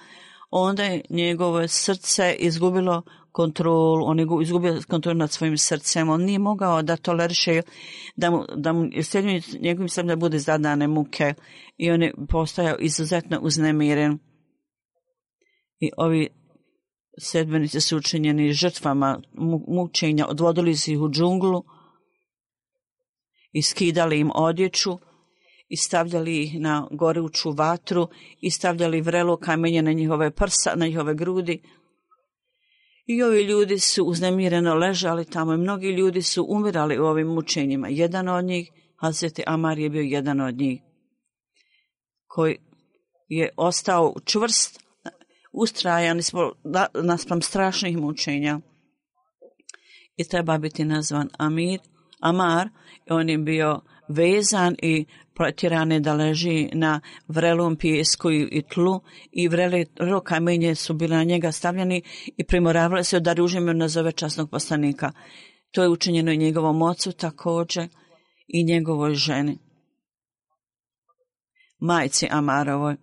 onda 0.50 0.84
je 0.84 1.00
njegovo 1.10 1.68
srce 1.68 2.36
izgubilo 2.38 3.02
kontrol, 3.32 4.04
on 4.04 4.18
je 4.18 4.26
izgubio 4.42 4.80
kontrol 4.88 5.16
nad 5.16 5.30
svojim 5.30 5.58
srcem, 5.58 6.08
on 6.08 6.22
nije 6.22 6.38
mogao 6.38 6.82
da 6.82 6.96
toleriše 6.96 7.62
da 8.16 8.30
mu, 8.30 8.44
da 8.56 8.72
mu 8.72 8.88
srednjim 9.02 9.42
njegovim 9.60 9.88
srcem 9.88 10.06
da 10.06 10.16
bude 10.16 10.38
zadane 10.38 10.88
muke 10.88 11.34
i 11.76 11.90
on 11.90 12.02
je 12.02 12.14
postajao 12.28 12.76
izuzetno 12.78 13.40
uznemiren. 13.42 14.18
I 15.80 15.90
ovi 15.96 16.28
sedmenice 17.18 17.80
su 17.80 17.96
učinjeni 17.96 18.52
žrtvama 18.52 19.20
mučenja, 19.68 20.26
odvodili 20.28 20.76
su 20.76 20.92
ih 20.92 21.00
u 21.00 21.10
džunglu 21.10 21.64
i 23.52 23.62
skidali 23.62 24.20
im 24.20 24.30
odjeću 24.34 24.98
i 25.68 25.76
stavljali 25.76 26.42
ih 26.42 26.60
na 26.60 26.88
goruću 26.90 27.50
vatru 27.50 28.08
i 28.40 28.50
stavljali 28.50 29.00
vrelo 29.00 29.36
kamenje 29.36 29.82
na 29.82 29.92
njihove 29.92 30.30
prsa, 30.30 30.74
na 30.76 30.86
njihove 30.86 31.14
grudi, 31.14 31.62
I 33.06 33.22
ovi 33.22 33.42
ljudi 33.42 33.78
su 33.78 34.04
uznemireno 34.04 34.74
ležali 34.74 35.24
tamo 35.24 35.54
i 35.54 35.58
mnogi 35.58 35.88
ljudi 35.88 36.22
su 36.22 36.46
umirali 36.48 36.98
u 36.98 37.04
ovim 37.04 37.26
mučenjima. 37.26 37.88
Jedan 37.88 38.28
od 38.28 38.44
njih, 38.44 38.70
Hazreti 38.96 39.42
Amar 39.46 39.78
je 39.78 39.90
bio 39.90 40.02
jedan 40.02 40.40
od 40.40 40.54
njih, 40.54 40.80
koji 42.26 42.56
je 43.28 43.50
ostao 43.56 44.14
čvrst, 44.24 44.80
ustrajan 45.52 46.20
naspram 47.02 47.42
strašnih 47.42 47.98
mučenja. 47.98 48.60
I 50.16 50.28
treba 50.28 50.58
biti 50.58 50.84
nazvan 50.84 51.28
Amir, 51.38 51.80
Amar, 52.20 52.68
on 53.10 53.28
je 53.28 53.38
bio 53.38 53.80
vezan 54.08 54.76
i 54.82 55.06
protirane 55.34 56.00
da 56.00 56.14
leži 56.14 56.68
na 56.72 57.00
vrelom 57.28 57.76
pijesku 57.76 58.30
i 58.30 58.62
tlu 58.68 59.00
i 59.32 59.48
vrele 59.48 59.84
kamenje 60.24 60.74
su 60.74 60.94
bile 60.94 61.16
na 61.16 61.24
njega 61.24 61.52
stavljeni 61.52 62.02
i 62.36 62.44
primoravali 62.44 63.04
se 63.04 63.20
da 63.20 63.32
ružimo 63.32 63.72
nazove 63.72 64.12
časnog 64.12 64.50
poslanika. 64.50 65.12
To 65.70 65.82
je 65.82 65.88
učinjeno 65.88 66.32
i 66.32 66.38
njegovom 66.38 66.82
ocu 66.82 67.12
također 67.12 67.88
i 68.46 68.64
njegovoj 68.64 69.14
ženi. 69.14 69.58
Majci 71.78 72.28
Amarovoj. 72.30 72.96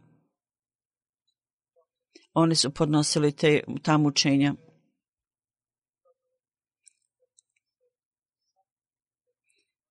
Oni 2.34 2.56
su 2.56 2.74
podnosili 2.74 3.32
te, 3.32 3.63
ta 3.84 3.98
mučenja. 3.98 4.54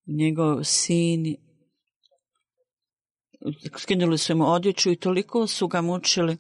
Njegov 0.07 0.65
sin 0.65 1.48
skinuli 3.79 4.19
su 4.19 4.37
mu 4.37 4.53
odjeću 4.53 4.91
i 4.91 4.97
toliko 4.97 5.47
su 5.47 5.69
ga 5.69 5.81
mučili 5.81 6.37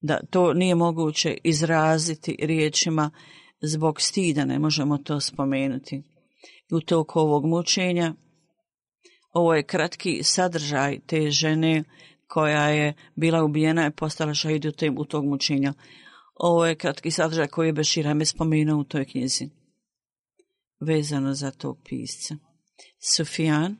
da 0.00 0.20
to 0.30 0.52
nije 0.52 0.74
moguće 0.74 1.36
izraziti 1.44 2.36
riječima 2.40 3.10
zbog 3.62 4.00
stida, 4.00 4.44
ne 4.44 4.58
možemo 4.58 4.98
to 4.98 5.20
spomenuti. 5.20 6.02
I 6.70 6.74
u 6.74 6.80
toku 6.80 7.20
ovog 7.20 7.46
mučenja, 7.46 8.14
ovo 9.32 9.54
je 9.54 9.62
kratki 9.62 10.22
sadržaj 10.22 10.98
te 11.06 11.30
žene 11.30 11.84
koja 12.28 12.68
je 12.68 12.94
bila 13.14 13.44
ubijena 13.44 13.86
i 13.86 13.90
postala 13.90 14.34
šahid 14.34 14.66
u 14.98 15.04
tog 15.04 15.24
mučenja. 15.24 15.72
Ovo 16.34 16.66
je 16.66 16.74
kratki 16.74 17.10
sadržaj 17.10 17.46
koji 17.46 17.68
je 17.68 17.72
Beširame 17.72 18.24
spomenuo 18.24 18.80
u 18.80 18.84
toj 18.84 19.04
knjizi. 19.04 19.48
Vezano 20.80 21.34
za 21.34 21.50
tog 21.50 21.78
pisca. 21.88 22.36
Sufijan, 23.14 23.76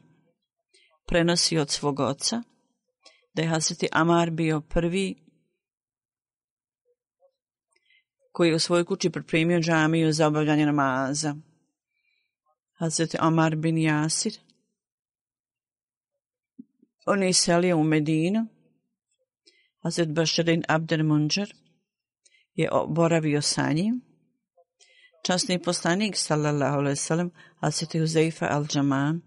prenosi 1.06 1.58
od 1.58 1.70
svog 1.70 2.00
oca, 2.00 2.42
da 3.34 3.42
je 3.42 3.48
Hazreti 3.48 3.88
Amar 3.92 4.30
bio 4.30 4.60
prvi 4.60 5.26
koji 8.32 8.48
je 8.48 8.54
u 8.54 8.58
svojoj 8.58 8.84
kući 8.84 9.10
pripremio 9.10 9.60
džamiju 9.60 10.12
za 10.12 10.26
obavljanje 10.26 10.66
namaza. 10.66 11.34
Hazreti 12.72 13.16
Amar 13.20 13.56
bin 13.56 13.78
Jasir. 13.78 14.38
On 17.06 17.22
je 17.22 17.28
iselio 17.28 17.76
u 17.76 17.84
Medinu. 17.84 18.46
Hazret 19.82 20.08
Baširin 20.08 20.62
Abder 20.68 21.04
Munđer 21.04 21.54
je 22.54 22.68
boravio 22.88 23.42
sa 23.42 23.72
njim. 23.72 24.00
Časni 25.26 25.62
poslanik, 25.62 26.16
sallallahu 26.16 26.78
alaihi 26.78 26.96
sallam, 26.96 27.30
Hazreti 27.60 27.98
Huzeifa 27.98 28.46
al-Džaman, 28.46 29.20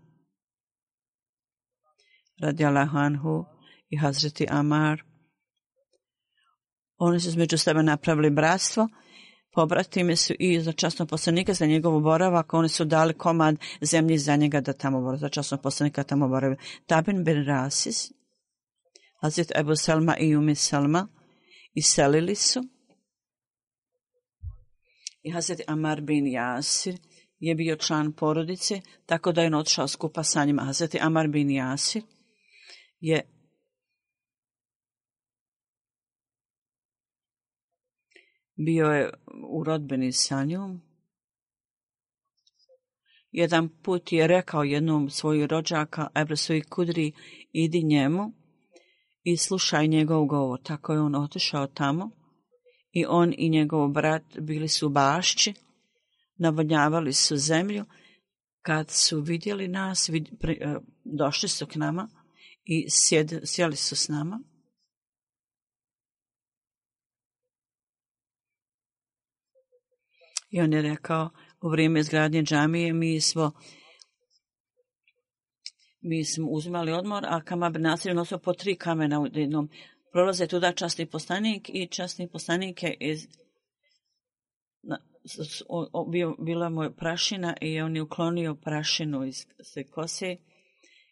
radi 2.40 2.66
Allahanhu 2.66 3.46
i 3.90 3.98
Hazreti 3.98 4.46
Amar. 4.50 5.04
Oni 6.98 7.20
su 7.20 7.38
među 7.38 7.58
sebe 7.58 7.84
napravili 7.84 8.30
bratstvo, 8.30 8.88
pobratime 9.54 10.16
su 10.16 10.34
i 10.40 10.62
za 10.62 10.72
časnog 10.72 11.10
poslanika 11.10 11.54
za 11.54 11.66
njegovu 11.66 12.02
boravak, 12.02 12.54
oni 12.54 12.70
su 12.70 12.86
dali 12.86 13.14
komad 13.14 13.56
zemlji 13.82 14.18
za 14.18 14.36
njega 14.36 14.62
da 14.62 14.74
tamo 14.74 15.02
boravi, 15.02 15.20
za 15.20 15.30
časnog 15.30 15.62
poslanika 15.62 16.04
tamo 16.04 16.28
boravi. 16.28 16.56
Tabin 16.86 17.24
bin 17.24 17.46
Rasis, 17.46 18.12
Hazret 19.22 19.52
Ebu 19.56 19.76
Selma 19.76 20.18
i 20.18 20.36
Umi 20.36 20.56
Selma, 20.56 21.08
iselili 21.74 22.36
su. 22.36 22.64
I 25.22 25.32
Hazret 25.32 25.62
Amar 25.68 26.02
bin 26.02 26.28
Jasir 26.28 26.98
je 27.40 27.56
bio 27.56 27.76
član 27.76 28.12
porodice, 28.12 28.82
tako 29.06 29.32
da 29.32 29.42
je 29.42 29.56
odšao 29.56 29.88
skupa 29.88 30.24
sa 30.24 30.46
njima. 30.46 30.64
Hazreti 30.64 31.00
Amar 31.02 31.28
bin 31.28 31.52
Jasir, 31.52 32.04
je 33.00 33.22
bio 38.56 38.86
je 38.86 39.10
u 39.50 39.64
rodbeni 39.64 40.12
sa 40.12 40.44
njom. 40.44 40.82
Jedan 43.32 43.70
put 43.84 44.12
je 44.12 44.28
rekao 44.28 44.64
jednom 44.64 45.10
svoju 45.10 45.48
rođaka, 45.48 46.08
Ebresu 46.16 46.54
i 46.54 46.62
Kudri, 46.62 47.12
idi 47.52 47.84
njemu 47.84 48.32
i 49.24 49.38
slušaj 49.38 49.88
njegov 49.88 50.26
govor. 50.26 50.60
Tako 50.64 50.94
je 50.94 51.00
on 51.00 51.16
otišao 51.16 51.68
tamo 51.68 52.12
i 52.92 53.06
on 53.06 53.34
i 53.38 53.50
njegov 53.50 53.88
brat 53.88 54.24
bili 54.40 54.68
su 54.68 54.90
bašći 54.90 55.54
navodnjavali 56.38 57.14
su 57.14 57.38
zemlju, 57.38 57.86
kad 58.62 58.90
su 58.90 59.20
vidjeli 59.20 59.68
nas, 59.68 60.10
vid, 60.10 60.30
pri, 60.40 60.54
e, 60.54 60.76
došli 61.04 61.50
su 61.50 61.68
k 61.68 61.76
nama 61.76 62.10
i 62.72 62.86
sjed, 62.90 63.32
sjeli 63.44 63.76
su 63.76 63.96
s 63.96 64.08
nama. 64.08 64.40
I 70.50 70.62
on 70.62 70.74
je 70.74 70.82
rekao, 70.82 71.30
u 71.62 71.70
vrijeme 71.70 72.00
izgradnje 72.00 72.44
džamije 72.44 72.94
mi 72.94 73.22
smo 73.22 73.52
mi 76.02 76.26
smo 76.26 76.48
uzimali 76.50 76.92
odmor, 76.92 77.26
a 77.26 77.42
kama 77.42 77.70
bi 77.70 77.80
nasir 77.80 78.16
nosio 78.16 78.38
po 78.38 78.54
tri 78.54 78.76
kamena 78.76 79.20
u 79.20 79.28
jednom. 79.34 79.70
Prolaze 80.12 80.48
tuda 80.48 80.72
častni 80.72 81.06
postanik 81.06 81.70
i 81.74 81.88
častni 81.88 82.30
postanik 82.30 82.84
je 82.84 82.98
iz, 83.00 83.28
na, 84.84 84.98
o, 85.68 85.88
o, 85.94 86.06
bio, 86.06 86.36
bila 86.40 86.70
mu 86.70 86.92
prašina 86.98 87.58
i 87.62 87.82
on 87.82 87.96
je 87.96 88.02
uklonio 88.02 88.56
prašinu 88.56 89.26
iz 89.26 89.46
se 89.64 89.84
kose 89.84 90.38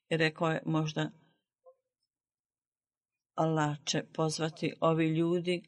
i 0.10 0.18
rekao 0.18 0.52
je 0.52 0.62
možda 0.66 1.12
Allah 3.38 3.78
će 3.86 4.04
pozvati 4.14 4.74
ovi 4.82 5.08
ljudi, 5.08 5.64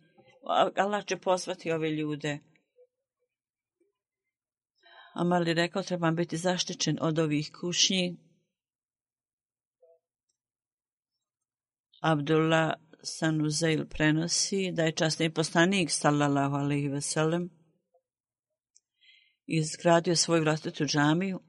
Allah 0.76 1.06
će 1.06 1.18
pozvati 1.18 1.72
ove 1.72 1.90
ljude 1.90 2.40
Amar 5.14 5.48
je 5.48 5.54
rekao, 5.54 5.84
trebam 5.84 6.16
biti 6.16 6.38
zaštićen 6.38 6.98
od 7.02 7.20
ovih 7.20 7.52
kušnji. 7.62 8.18
Abdullah 12.02 12.74
Sanuzail 13.04 13.86
prenosi 13.86 14.72
da 14.72 14.84
je 14.84 14.92
častni 14.92 15.34
poslanik, 15.34 15.92
sallallahu 15.92 16.56
alaihi 16.56 16.88
ve 16.88 17.02
sellem, 17.02 17.50
izgradio 19.46 20.16
svoju 20.16 20.44
vlastitu 20.44 20.86
džamiju 20.86 21.40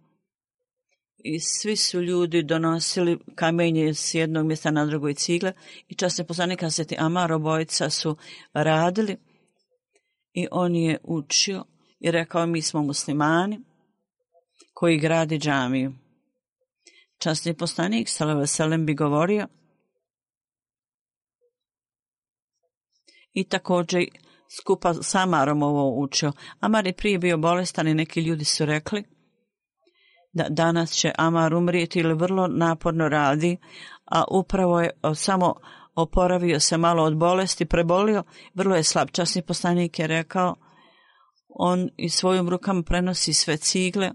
i 1.25 1.41
svi 1.41 1.77
su 1.77 2.01
ljudi 2.01 2.43
donosili 2.43 3.19
kamenje 3.35 3.95
s 3.95 4.15
jednog 4.15 4.47
mjesta 4.47 4.71
na 4.71 4.87
drugoj 4.87 5.15
cigle 5.15 5.53
i 5.89 5.95
poslanika 5.95 6.25
poslanik 6.25 6.63
Aseti 6.63 6.97
Amar 6.99 7.33
obojica 7.33 7.91
su 7.91 8.17
radili 8.53 9.17
i 10.33 10.47
on 10.51 10.77
je 10.77 10.99
učio 11.03 11.65
i 12.01 12.11
rekao 12.11 12.47
mi 12.47 12.63
smo 12.63 12.83
muslimani 12.83 13.61
koji 14.75 14.99
gradi 14.99 15.39
džamiju. 15.39 15.93
Časni 17.19 17.55
poslanik 17.55 18.09
Salava 18.09 18.47
Selem 18.47 18.87
bi 18.87 18.95
govorio 18.95 19.47
i 23.33 23.45
također 23.45 24.05
skupa 24.61 24.95
s 24.95 25.15
Amarom 25.15 25.63
ovo 25.63 26.03
učio. 26.03 26.33
Amar 26.61 26.87
je 26.87 26.93
prije 26.93 27.19
bio 27.19 27.39
bolestan 27.39 27.89
i 27.89 27.95
neki 27.95 28.21
ljudi 28.21 28.45
su 28.45 28.65
rekli 28.65 29.05
da 30.33 30.47
danas 30.49 30.91
će 30.91 31.13
Amar 31.19 31.55
umrijeti 31.55 31.99
ili 31.99 32.15
vrlo 32.15 32.47
naporno 32.47 33.09
radi, 33.09 33.57
a 34.05 34.25
upravo 34.31 34.81
je 34.81 34.91
samo 35.15 35.55
oporavio 35.95 36.61
se 36.61 36.77
malo 36.77 37.03
od 37.03 37.17
bolesti, 37.17 37.67
prebolio, 37.67 38.23
vrlo 38.55 38.77
je 38.77 38.83
slab. 38.83 39.09
Časni 39.13 39.43
poslanik 39.43 39.99
je 39.99 40.07
rekao 40.07 40.55
on 41.49 41.89
i 41.97 42.09
svojim 42.09 42.49
rukama 42.49 42.83
prenosi 42.83 43.33
sve 43.33 43.57
cigle 43.57 44.11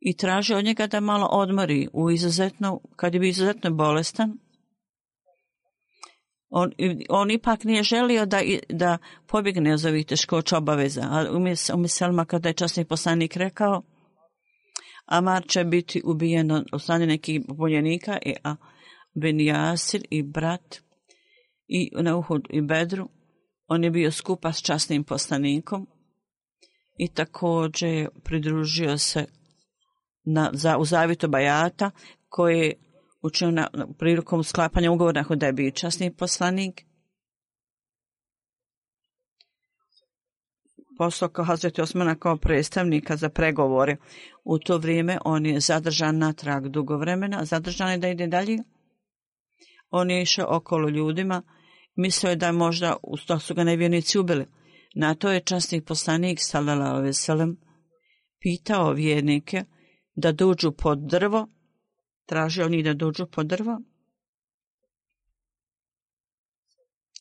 i 0.00 0.16
traži 0.16 0.54
od 0.54 0.64
njega 0.64 0.86
da 0.86 1.00
malo 1.00 1.26
odmori 1.26 1.88
u 1.92 2.10
izuzetno, 2.10 2.80
kad 2.96 3.14
je 3.14 3.20
bio 3.20 3.28
izuzetno 3.28 3.70
bolestan. 3.70 4.38
On, 6.48 6.70
on 7.08 7.30
ipak 7.30 7.64
nije 7.64 7.82
želio 7.82 8.26
da, 8.26 8.40
da 8.68 8.98
pobjegne 9.26 9.74
od 9.74 9.84
ovih 9.84 10.06
teškoća 10.06 10.58
obaveza. 10.58 11.26
Umjesto 11.36 11.74
u 11.74 11.78
miselima 11.78 12.24
kada 12.24 12.48
je 12.48 12.54
časni 12.54 12.84
poslanik 12.84 13.36
rekao 13.36 13.82
Amar 15.06 15.46
će 15.48 15.64
biti 15.64 16.02
ubijen 16.04 16.50
od 16.50 16.82
strane 16.82 17.06
nekih 17.06 17.40
boljenika 17.48 18.18
i 18.26 18.30
e, 18.30 18.34
a 18.44 18.56
Ben 19.14 19.40
Jasir 19.40 20.06
i 20.10 20.22
brat 20.22 20.76
i 21.68 21.90
na 22.02 22.16
Uhud 22.16 22.46
i 22.50 22.60
Bedru. 22.60 23.08
On 23.66 23.84
je 23.84 23.90
bio 23.90 24.10
skupa 24.10 24.52
s 24.52 24.62
časnim 24.62 25.04
poslanikom 25.04 25.86
i 26.98 27.08
također 27.08 28.08
pridružio 28.24 28.98
se 28.98 29.26
na, 30.24 30.50
za, 30.52 30.78
u 30.78 30.84
zavitu 30.84 31.28
Bajata 31.28 31.90
koji 32.28 32.58
je 32.58 32.74
učinio 33.22 33.50
na, 33.50 33.86
prilikom 33.98 34.44
sklapanja 34.44 34.90
ugovora 34.90 35.20
nakon 35.20 35.34
Hudebi. 35.34 35.72
časni 35.72 36.14
poslanik. 36.14 36.85
Poslao 40.98 41.30
kao 41.30 41.44
Hazreti 41.44 41.80
Osmana 41.80 42.14
kao 42.14 42.36
predstavnika 42.36 43.16
za 43.16 43.28
pregovore. 43.28 43.96
U 44.44 44.58
to 44.58 44.78
vrijeme 44.78 45.18
on 45.24 45.46
je 45.46 45.60
zadržan 45.60 46.18
na 46.18 46.32
trag 46.32 46.68
dugo 46.68 46.96
vremena, 46.96 47.44
zadržan 47.44 47.90
je 47.90 47.98
da 47.98 48.08
ide 48.08 48.26
dalje. 48.26 48.58
On 49.90 50.10
je 50.10 50.22
išao 50.22 50.56
okolo 50.56 50.88
ljudima, 50.88 51.42
mislio 51.96 52.30
je 52.30 52.36
da 52.36 52.52
možda 52.52 52.96
u 53.02 53.16
to 53.16 53.38
su 53.38 53.54
ga 53.54 53.64
nevjernici 53.64 54.18
ubili. 54.18 54.46
Na 54.94 55.14
to 55.14 55.30
je 55.30 55.40
časni 55.40 55.84
poslanik, 55.84 56.38
sallallahu 56.40 57.02
veselem, 57.02 57.56
pitao 58.40 58.92
vjernike 58.92 59.64
da 60.14 60.32
dođu 60.32 60.72
pod 60.72 60.98
drvo, 60.98 61.48
tražio 62.26 62.66
oni 62.66 62.82
da 62.82 62.94
dođu 62.94 63.26
pod 63.26 63.46
drvo 63.46 63.80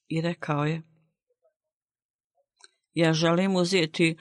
i 0.08 0.22
rekao 0.22 0.66
je, 0.66 0.82
ja 2.96 3.14
želim 3.14 3.56
uzeti 3.56 4.18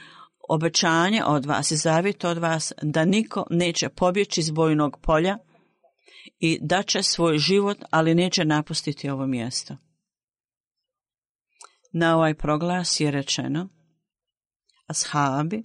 obećanje 0.49 1.23
od 1.27 1.47
vas 1.47 1.71
i 1.71 1.77
zavjet 1.77 2.25
od 2.25 2.39
vas 2.39 2.73
da 2.83 3.05
niko 3.05 3.47
neće 3.51 3.89
pobjeći 3.89 4.41
iz 4.41 4.51
bojnog 4.51 4.99
polja 5.03 5.39
i 6.39 6.59
da 6.63 6.83
će 6.83 7.03
svoj 7.03 7.39
život, 7.39 7.79
ali 7.91 8.15
neće 8.15 8.45
napustiti 8.45 9.11
ovo 9.11 9.27
mjesto. 9.27 9.77
Na 11.93 12.17
ovaj 12.17 12.35
proglas 12.35 13.01
je 13.01 13.11
rečeno, 13.11 13.69
ashabi, 14.87 15.65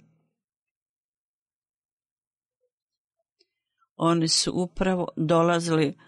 oni 3.96 4.28
su 4.28 4.52
upravo 4.54 5.08
dolazili 5.16 5.98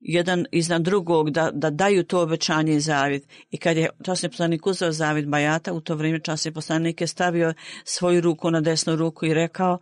jedan 0.00 0.46
iznad 0.52 0.82
drugog 0.82 1.30
da, 1.30 1.50
da 1.52 1.70
daju 1.70 2.04
to 2.04 2.22
obećanje 2.22 2.72
i 2.72 2.80
zavid. 2.80 3.22
I 3.50 3.56
kad 3.56 3.76
je 3.76 3.90
časni 4.04 4.28
poslanik 4.28 4.66
uzeo 4.66 4.92
zavid 4.92 5.28
Bajata, 5.28 5.72
u 5.72 5.80
to 5.80 5.94
vrijeme 5.94 6.20
časni 6.20 6.52
poslanik 6.52 7.00
je 7.00 7.06
stavio 7.06 7.54
svoju 7.84 8.20
ruku 8.20 8.50
na 8.50 8.60
desnu 8.60 8.96
ruku 8.96 9.26
i 9.26 9.34
rekao, 9.34 9.78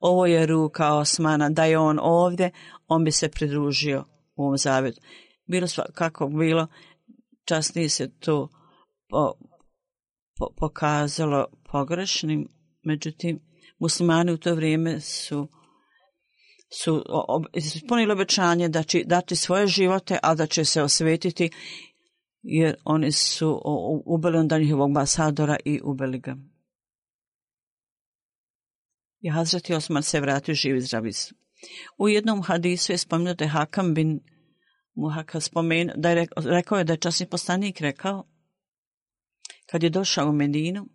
ovo 0.00 0.26
je 0.26 0.46
ruka 0.46 0.94
Osmana, 0.94 1.50
da 1.50 1.64
je 1.64 1.78
on 1.78 1.98
ovdje, 2.02 2.50
on 2.88 3.04
bi 3.04 3.12
se 3.12 3.28
pridružio 3.28 4.04
u 4.36 4.42
ovom 4.44 4.58
zavidu. 4.58 5.00
Bilo 5.46 5.66
sva, 5.66 5.84
kako 5.94 6.28
bilo, 6.28 6.66
časnije 7.44 7.88
se 7.88 8.10
to 8.18 8.48
po, 9.08 9.32
po, 10.38 10.46
pokazalo 10.56 11.46
pogrešnim, 11.70 12.48
međutim, 12.84 13.40
muslimani 13.78 14.32
u 14.32 14.38
to 14.38 14.54
vrijeme 14.54 15.00
su 15.00 15.48
su 16.72 17.04
ispunili 17.54 18.12
obećanje 18.12 18.68
da 18.68 18.82
će 18.82 19.02
dati 19.04 19.36
svoje 19.36 19.66
živote, 19.66 20.18
a 20.22 20.34
da 20.34 20.46
će 20.46 20.64
se 20.64 20.82
osvetiti, 20.82 21.50
jer 22.42 22.76
oni 22.84 23.12
su 23.12 23.60
ubili 24.06 24.38
onda 24.38 24.58
njihovog 24.58 24.88
ambasadora 24.88 25.56
i 25.64 25.80
ubili 25.84 26.18
ga. 26.18 26.36
I 29.20 29.30
Hazreti 29.30 29.74
Osman 29.74 30.02
se 30.02 30.20
vratio 30.20 30.54
živ 30.54 30.80
zdravi 30.80 31.12
su. 31.12 31.34
U 31.98 32.08
jednom 32.08 32.42
hadisu 32.42 32.92
je 32.92 32.98
spomenuo 32.98 33.34
da 33.34 33.44
je 33.44 33.50
Hakam 33.50 33.94
bin 33.94 34.20
Muhaka 34.94 35.40
spomenuo, 35.40 35.94
da 35.96 36.10
je 36.10 36.26
rekao 36.36 36.78
je 36.78 36.84
da 36.84 36.92
je 36.92 36.96
časni 37.00 37.26
postanik 37.26 37.80
rekao, 37.80 38.24
kad 39.66 39.82
je 39.82 39.90
došao 39.90 40.28
u 40.28 40.32
Medinu, 40.32 40.88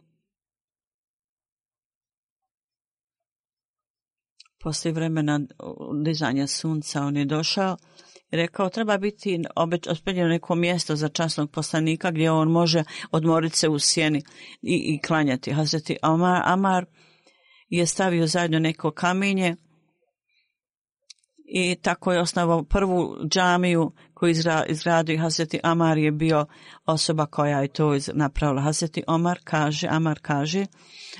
poslije 4.60 4.93
vremena 4.93 5.39
dizanja 6.04 6.48
sunca 6.48 7.02
on 7.02 7.17
je 7.17 7.26
došao 7.26 7.78
i 8.32 8.36
rekao 8.36 8.70
treba 8.70 8.98
biti 8.98 9.39
ospeljeno 9.89 10.30
neko 10.30 10.56
mjesto 10.56 10.96
za 10.96 11.10
časnog 11.10 11.52
poslanika 11.52 12.12
gdje 12.12 12.32
on 12.32 12.52
može 12.52 12.84
odmoriti 13.12 13.58
se 13.58 13.70
u 13.70 13.80
sjeni 13.80 14.22
i, 14.62 14.96
i 14.96 15.02
klanjati. 15.08 15.52
Hazreti 15.52 15.98
Amar, 16.02 16.41
Amar 16.46 16.86
je 17.70 17.86
stavio 17.86 18.28
zajedno 18.28 18.60
neko 18.60 18.91
kamenje 18.91 19.56
i 21.47 21.75
tako 21.81 22.13
je 22.13 22.21
osnovao 22.21 22.63
prvu 22.63 23.15
džamiju 23.29 23.91
koju 24.13 24.33
izgradio 24.67 25.21
Hazreti 25.21 25.60
Amar 25.63 25.97
je 25.97 26.12
bio 26.12 26.45
osoba 26.86 27.25
koja 27.25 27.62
je 27.62 27.67
to 27.67 27.97
napravila. 28.13 28.62
Hazreti 28.62 29.03
Omar 29.07 29.39
kaže, 29.43 29.88
Amar 29.91 30.19
kaže 30.21 30.65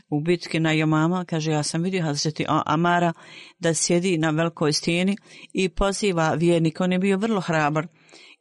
u 0.10 0.22
bitki 0.22 0.60
na 0.60 0.72
Jomama, 0.72 1.26
kaže 1.26 1.52
ja 1.52 1.64
sam 1.64 1.84
vidio 1.84 2.04
Hazreti 2.04 2.46
Amara 2.48 3.14
da 3.60 3.74
sjedi 3.74 4.18
na 4.18 4.30
velikoj 4.30 4.74
stijeni 4.74 5.18
i 5.54 5.70
poziva 5.70 6.34
vjernika. 6.34 6.84
On 6.84 6.92
je 6.92 7.00
bio 7.00 7.18
vrlo 7.18 7.42
hrabar 7.42 7.88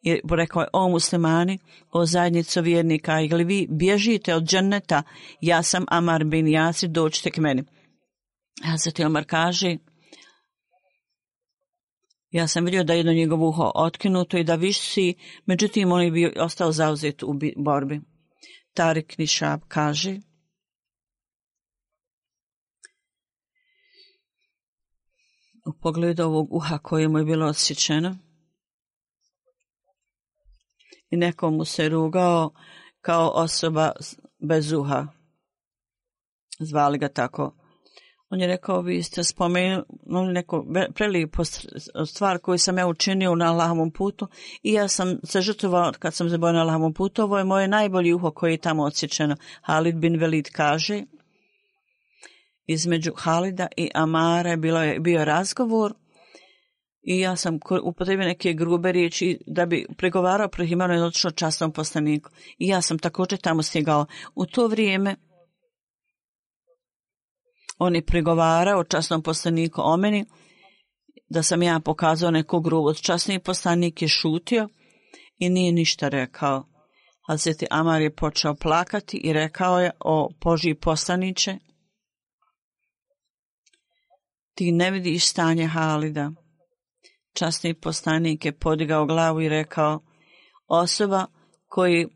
i 0.03 0.21
rekao 0.31 0.63
je 0.63 0.69
o 0.73 0.89
muslimani, 0.89 1.59
o 1.93 2.07
zajednicu 2.07 2.63
vjernika, 2.63 3.21
ili 3.21 3.45
vi 3.45 3.67
bježite 3.71 4.35
od 4.35 4.45
dženneta, 4.45 5.03
ja 5.41 5.63
sam 5.63 5.85
Amar 5.89 6.25
bin 6.25 6.49
Jasir, 6.49 6.89
dođite 6.89 7.31
k 7.31 7.37
meni. 7.37 7.65
Hazreti 8.65 9.05
Omar 9.05 9.25
kaže, 9.25 9.77
ja 12.31 12.49
sam 12.49 12.65
vidio 12.65 12.85
da 12.85 12.93
je 12.93 12.99
jedno 12.99 13.13
njegovo 13.13 13.49
uho 13.49 13.73
otkinuto 13.75 14.39
i 14.39 14.45
da 14.45 14.55
visi, 14.55 15.15
međutim 15.47 15.93
on 15.93 16.03
je 16.03 16.11
bio 16.11 16.33
ostao 16.37 16.73
zauzet 16.73 17.23
u 17.23 17.35
borbi. 17.57 18.01
Tarik 18.75 19.19
Nišab 19.19 19.61
kaže, 19.69 20.21
u 25.67 25.73
pogledu 25.81 26.23
ovog 26.23 26.53
uha 26.53 26.79
koje 26.79 27.09
mu 27.09 27.19
je 27.19 27.25
bilo 27.25 27.47
odsjećeno 27.47 28.17
i 31.11 31.17
nekomu 31.17 31.65
se 31.65 31.89
rugao 31.89 32.51
kao 33.01 33.31
osoba 33.31 33.93
bez 34.39 34.73
uha. 34.73 35.07
Zvali 36.61 36.99
ga 36.99 37.09
tako. 37.09 37.66
On 38.31 38.41
je 38.41 38.47
rekao, 38.47 38.81
vi 38.81 39.03
ste 39.03 39.25
spomenuli 39.25 40.33
neko 40.33 40.67
prelijepo 40.95 41.45
stvar 42.07 42.39
koju 42.39 42.59
sam 42.59 42.79
ja 42.79 42.87
učinio 42.87 43.35
na 43.35 43.53
Allahovom 43.53 43.91
putu 43.91 44.29
i 44.63 44.73
ja 44.73 44.89
sam 44.89 45.19
se 45.25 45.41
žrtvovao 45.41 45.93
kad 45.99 46.15
sam 46.15 46.31
se 46.31 46.39
na 46.39 46.61
Allahovom 46.61 46.95
putu. 46.95 47.23
Ovo 47.23 47.39
je 47.39 47.45
moje 47.45 47.69
najbolji 47.69 48.13
uho 48.13 48.31
koje 48.31 48.51
je 48.51 48.59
tamo 48.59 48.83
odsječeno. 48.83 49.37
Halid 49.63 49.97
bin 49.97 50.17
Velid 50.21 50.49
kaže, 50.53 51.03
između 52.67 53.13
Halida 53.17 53.67
i 53.77 53.91
Amara 53.95 54.57
bilo 54.57 54.83
je 54.83 55.01
bio 55.01 55.25
razgovor 55.25 55.95
i 57.03 57.21
ja 57.21 57.37
sam 57.37 57.59
upotrebio 57.83 58.27
neke 58.27 58.53
grube 58.53 58.93
riječi 58.93 59.39
da 59.47 59.67
bi 59.67 59.87
pregovarao 59.97 60.49
prohimano 60.49 60.95
i 60.95 60.97
je 60.97 61.03
odlično 61.03 61.31
častom 61.31 61.73
poslaniku. 61.73 62.31
I 62.59 62.69
ja 62.69 62.83
sam 62.83 62.99
također 62.99 63.39
tamo 63.39 63.63
stigao. 63.63 64.07
U 64.35 64.47
to 64.47 64.67
vrijeme 64.67 65.17
on 67.79 67.95
je 67.95 68.07
prigovarao 68.07 68.85
časnom 68.85 69.23
poslaniku 69.23 69.81
o 69.85 69.97
meni, 69.97 70.25
da 71.29 71.43
sam 71.43 71.63
ja 71.63 71.81
pokazao 71.85 72.31
neku 72.31 72.61
grubost. 72.61 73.05
Časni 73.05 73.39
poslanik 73.39 74.03
je 74.03 74.09
šutio 74.09 74.69
i 75.39 75.51
nije 75.51 75.73
ništa 75.73 76.09
rekao. 76.09 76.65
Hazreti 77.29 77.67
Amar 77.71 78.03
je 78.03 78.15
počeo 78.15 78.55
plakati 78.55 79.17
i 79.17 79.33
rekao 79.33 79.81
je 79.81 79.91
o 80.01 80.31
Božji 80.45 80.75
poslaniće, 80.75 81.59
ti 84.55 84.73
ne 84.73 84.91
vidiš 84.91 85.29
stanje 85.29 85.67
Halida. 85.67 86.31
Časni 87.33 87.75
poslanik 87.75 88.45
je 88.45 88.59
podigao 88.59 89.07
glavu 89.07 89.41
i 89.41 89.49
rekao, 89.49 90.01
osoba 90.69 91.27
koji 91.67 92.07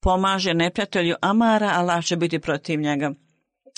pomaže 0.00 0.54
neprijatelju 0.54 1.14
Amara, 1.20 1.70
Allah 1.74 2.04
će 2.04 2.16
biti 2.16 2.38
protiv 2.38 2.80
njega. 2.80 3.12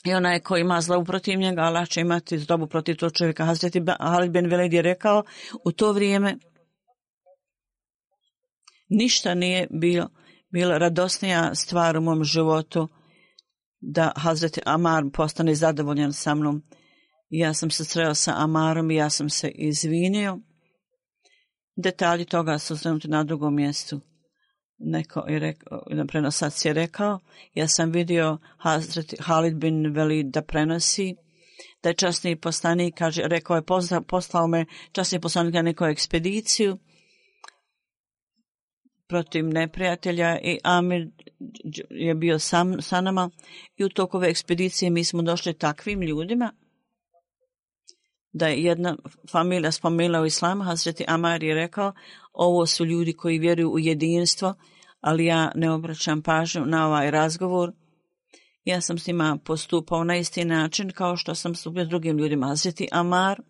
I 0.05 0.15
onaj 0.15 0.41
ko 0.41 0.57
ima 0.57 0.81
zlobu 0.81 1.05
protiv 1.05 1.39
njega, 1.39 1.63
Allah 1.63 1.89
će 1.89 2.01
imati 2.01 2.39
zlobu 2.39 2.67
protiv 2.67 2.97
tog 2.97 3.13
čovjeka. 3.13 3.45
Hazreti 3.45 3.83
Halid 4.01 4.33
Ben 4.33 4.47
Veled 4.47 4.73
je 4.73 4.83
rekao, 4.83 5.23
u 5.65 5.73
to 5.73 5.93
vrijeme 5.93 6.37
ništa 8.89 9.35
nije 9.35 9.67
bilo, 9.71 10.09
bilo 10.53 10.79
radosnija 10.79 11.55
stvar 11.55 11.97
u 11.97 12.01
mom 12.01 12.25
životu 12.25 12.89
da 13.81 14.13
Hazreti 14.17 14.61
Amar 14.67 15.05
postane 15.13 15.55
zadovoljan 15.55 16.13
sa 16.13 16.35
mnom. 16.35 16.63
Ja 17.31 17.55
sam 17.55 17.71
se 17.71 17.85
sreo 17.85 18.15
sa 18.15 18.35
Amarom 18.37 18.91
i 18.91 18.95
ja 18.95 19.11
sam 19.11 19.31
se 19.31 19.49
izvinio. 19.49 20.39
Detalji 21.77 22.25
toga 22.25 22.59
su 22.59 22.75
zrenuti 22.75 23.09
na 23.09 23.25
drugom 23.25 23.55
mjestu. 23.55 24.01
Neko 24.83 25.25
je 25.29 25.39
rekao, 25.39 25.83
na 25.91 26.07
prenosac 26.07 26.65
je 26.65 26.73
rekao, 26.73 27.19
ja 27.55 27.69
sam 27.69 27.91
vidio 27.91 28.39
Hazret 28.57 29.15
Halid 29.21 29.55
bin 29.55 29.95
Velid 29.95 30.27
da 30.27 30.43
prenosi, 30.43 31.17
da 31.83 31.89
je 31.89 31.95
časni 31.95 32.37
poslanik, 32.37 32.95
kaže, 32.99 33.23
rekao 33.25 33.57
je, 33.57 33.63
poslao 34.07 34.47
me 34.47 34.67
časni 34.93 35.21
poslanik 35.21 35.55
na 35.55 35.63
neku 35.63 35.85
ekspediciju 35.85 36.79
protiv 39.09 39.45
neprijatelja 39.45 40.39
i 40.43 40.59
Amir 40.65 41.09
je 41.91 42.15
bio 42.15 42.39
sam, 42.39 42.83
sa 42.83 43.01
nama 43.01 43.31
i 43.77 43.85
u 43.85 43.89
tokove 43.89 44.29
ekspedicije 44.29 44.91
mi 44.91 45.05
smo 45.05 45.23
došli 45.23 45.59
takvim 45.59 46.03
ljudima 46.03 46.53
da 48.33 48.49
je 48.49 48.63
jedna 48.63 48.97
familija 49.31 49.73
spomenula 49.73 50.21
u 50.21 50.27
islamu, 50.27 50.65
Hazreti 50.65 51.05
Amar 51.09 51.43
je 51.43 51.55
rekao, 51.55 51.93
ovo 52.33 52.67
su 52.67 52.85
ljudi 52.85 53.13
koji 53.13 53.39
vjeruju 53.39 53.71
u 53.71 53.79
jedinstvo, 53.79 54.55
ali 55.01 55.25
ja 55.25 55.53
ne 55.55 55.71
obraćam 55.71 56.23
pažnju 56.23 56.67
na 56.67 56.87
ovaj 56.87 57.11
razgovor. 57.11 57.73
Ja 58.65 58.81
sam 58.81 58.99
s 58.99 59.07
njima 59.07 59.39
postupao 59.45 60.05
na 60.05 60.17
isti 60.17 60.45
način 60.45 60.91
kao 60.91 61.17
što 61.17 61.35
sam 61.35 61.55
stupio 61.55 61.85
s 61.85 61.89
drugim 61.89 62.19
ljudima. 62.19 62.55
zeti 62.55 62.89
Amar 62.93 63.41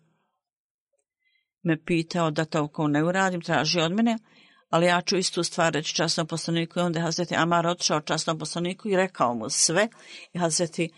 me 1.63 1.85
pitao 1.85 2.31
da 2.31 2.45
to 2.45 2.69
ne 2.87 3.03
uradim, 3.03 3.41
traži 3.41 3.79
od 3.79 3.91
mene, 3.91 4.17
ali 4.69 4.85
ja 4.85 5.01
ću 5.01 5.17
istu 5.17 5.43
stvar 5.43 5.73
reći 5.73 5.95
časnom 5.95 6.27
poslaniku 6.27 6.79
i 6.79 6.81
onda 6.81 6.99
je 6.99 7.03
Hazreti 7.03 7.35
Amar 7.35 7.67
otišao 7.67 8.01
časnom 8.01 8.39
poslaniku 8.39 8.89
i 8.89 8.95
rekao 8.95 9.35
mu 9.35 9.49
sve. 9.49 9.87
I 10.33 10.39
Hazreti 10.39 10.89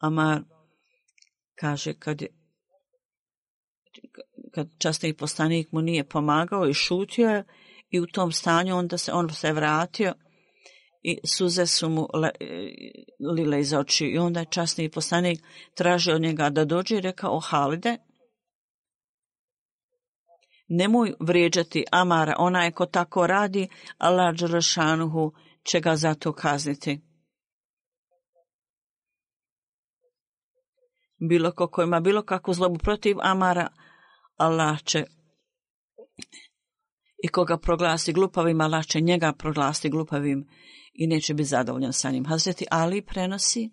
Amar 0.00 0.42
kaže, 1.54 1.94
kad 1.94 2.22
je 2.22 2.28
kad 4.54 4.68
časni 4.78 5.14
poslanik 5.14 5.72
mu 5.72 5.82
nije 5.82 6.08
pomagao 6.08 6.68
i 6.68 6.74
šutio 6.74 7.28
je 7.28 7.44
i 7.90 8.00
u 8.00 8.06
tom 8.06 8.32
stanju 8.32 8.76
onda 8.76 8.98
se 8.98 9.12
on 9.12 9.30
se 9.30 9.52
vratio 9.52 10.14
i 11.02 11.18
suze 11.26 11.66
su 11.66 11.88
mu 11.88 12.08
le, 12.14 12.30
e, 12.40 12.72
lile 13.36 13.60
iz 13.60 13.72
oči 13.72 14.06
i 14.06 14.18
onda 14.18 14.40
je 14.40 14.46
časni 14.50 14.90
poslanik 14.90 15.40
tražio 15.74 16.14
od 16.14 16.22
njega 16.22 16.50
da 16.50 16.64
dođe 16.64 16.96
i 16.96 17.00
rekao 17.00 17.36
o 17.36 17.40
Halide 17.40 17.98
nemoj 20.68 21.14
vrijeđati 21.20 21.84
Amara, 21.92 22.34
ona 22.38 22.64
je 22.64 22.72
ko 22.72 22.86
tako 22.86 23.26
radi, 23.26 23.68
Allah 23.98 24.34
Đerašanuhu 24.34 25.32
će 25.62 25.80
ga 25.80 25.96
za 25.96 26.14
to 26.14 26.32
kazniti. 26.32 27.00
Bilo 31.28 31.52
ko 31.52 31.68
ko 31.68 31.82
ima 31.82 32.00
bilo 32.00 32.22
kakvu 32.22 32.54
zlobu 32.54 32.78
protiv 32.78 33.16
Amara, 33.20 33.68
Allah 34.36 34.82
će 34.82 35.04
i 37.24 37.28
koga 37.28 37.58
proglasi 37.58 38.12
glupavim, 38.12 38.60
Allah 38.60 38.86
će 38.86 39.00
njega 39.00 39.32
proglasi 39.32 39.88
glupavim 39.88 40.48
i 40.94 41.06
neće 41.06 41.34
biti 41.34 41.48
zadovoljan 41.48 41.92
sa 41.92 42.10
njim. 42.10 42.26
Hazreti 42.26 42.66
Ali 42.70 43.02
prenosi, 43.02 43.70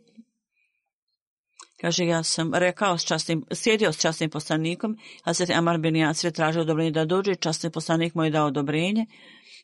kaže, 1.82 2.06
ja 2.06 2.24
sam 2.24 2.54
rekao 2.54 2.98
s 2.98 3.06
častnim, 3.06 3.46
sjedio 3.52 3.94
s 3.94 4.02
častnim 4.02 4.30
poslanikom, 4.30 4.98
Hazreti 5.24 5.54
Amar 5.54 5.78
bin 5.78 5.96
Jasir 5.96 6.28
je 6.28 6.34
tražio 6.34 6.62
odobrenje 6.62 6.92
da 6.92 7.06
dođe, 7.06 7.36
častni 7.36 7.70
poslanik 7.70 8.16
mu 8.16 8.24
je 8.24 8.30
dao 8.30 8.48
odobrenje 8.48 9.06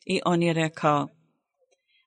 i 0.06 0.20
on 0.24 0.42
je 0.42 0.52
rekao, 0.52 1.08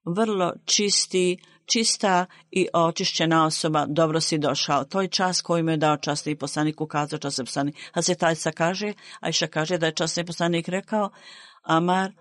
vrlo 0.06 0.54
čisti, 0.66 1.38
čista 1.66 2.26
i 2.52 2.68
očišćena 2.74 3.46
osoba, 3.46 3.86
dobro 3.90 4.22
si 4.22 4.38
došao. 4.38 4.84
To 4.84 5.02
je 5.02 5.08
čas 5.08 5.42
koji 5.42 5.64
mu 5.64 5.72
je 5.72 5.78
dao 5.78 5.98
časni 5.98 6.36
poslanik, 6.36 6.82
ukazao 6.82 7.20
časni 7.20 7.46
poslanik. 7.46 7.76
A 7.94 8.02
se 8.02 8.16
tajca 8.16 8.52
kaže, 8.52 8.94
Ajša 9.20 9.48
kaže 9.48 9.78
da 9.78 9.86
je 9.86 9.96
časni 9.96 10.26
poslanik 10.26 10.68
rekao, 10.68 11.10
Amar, 11.64 12.12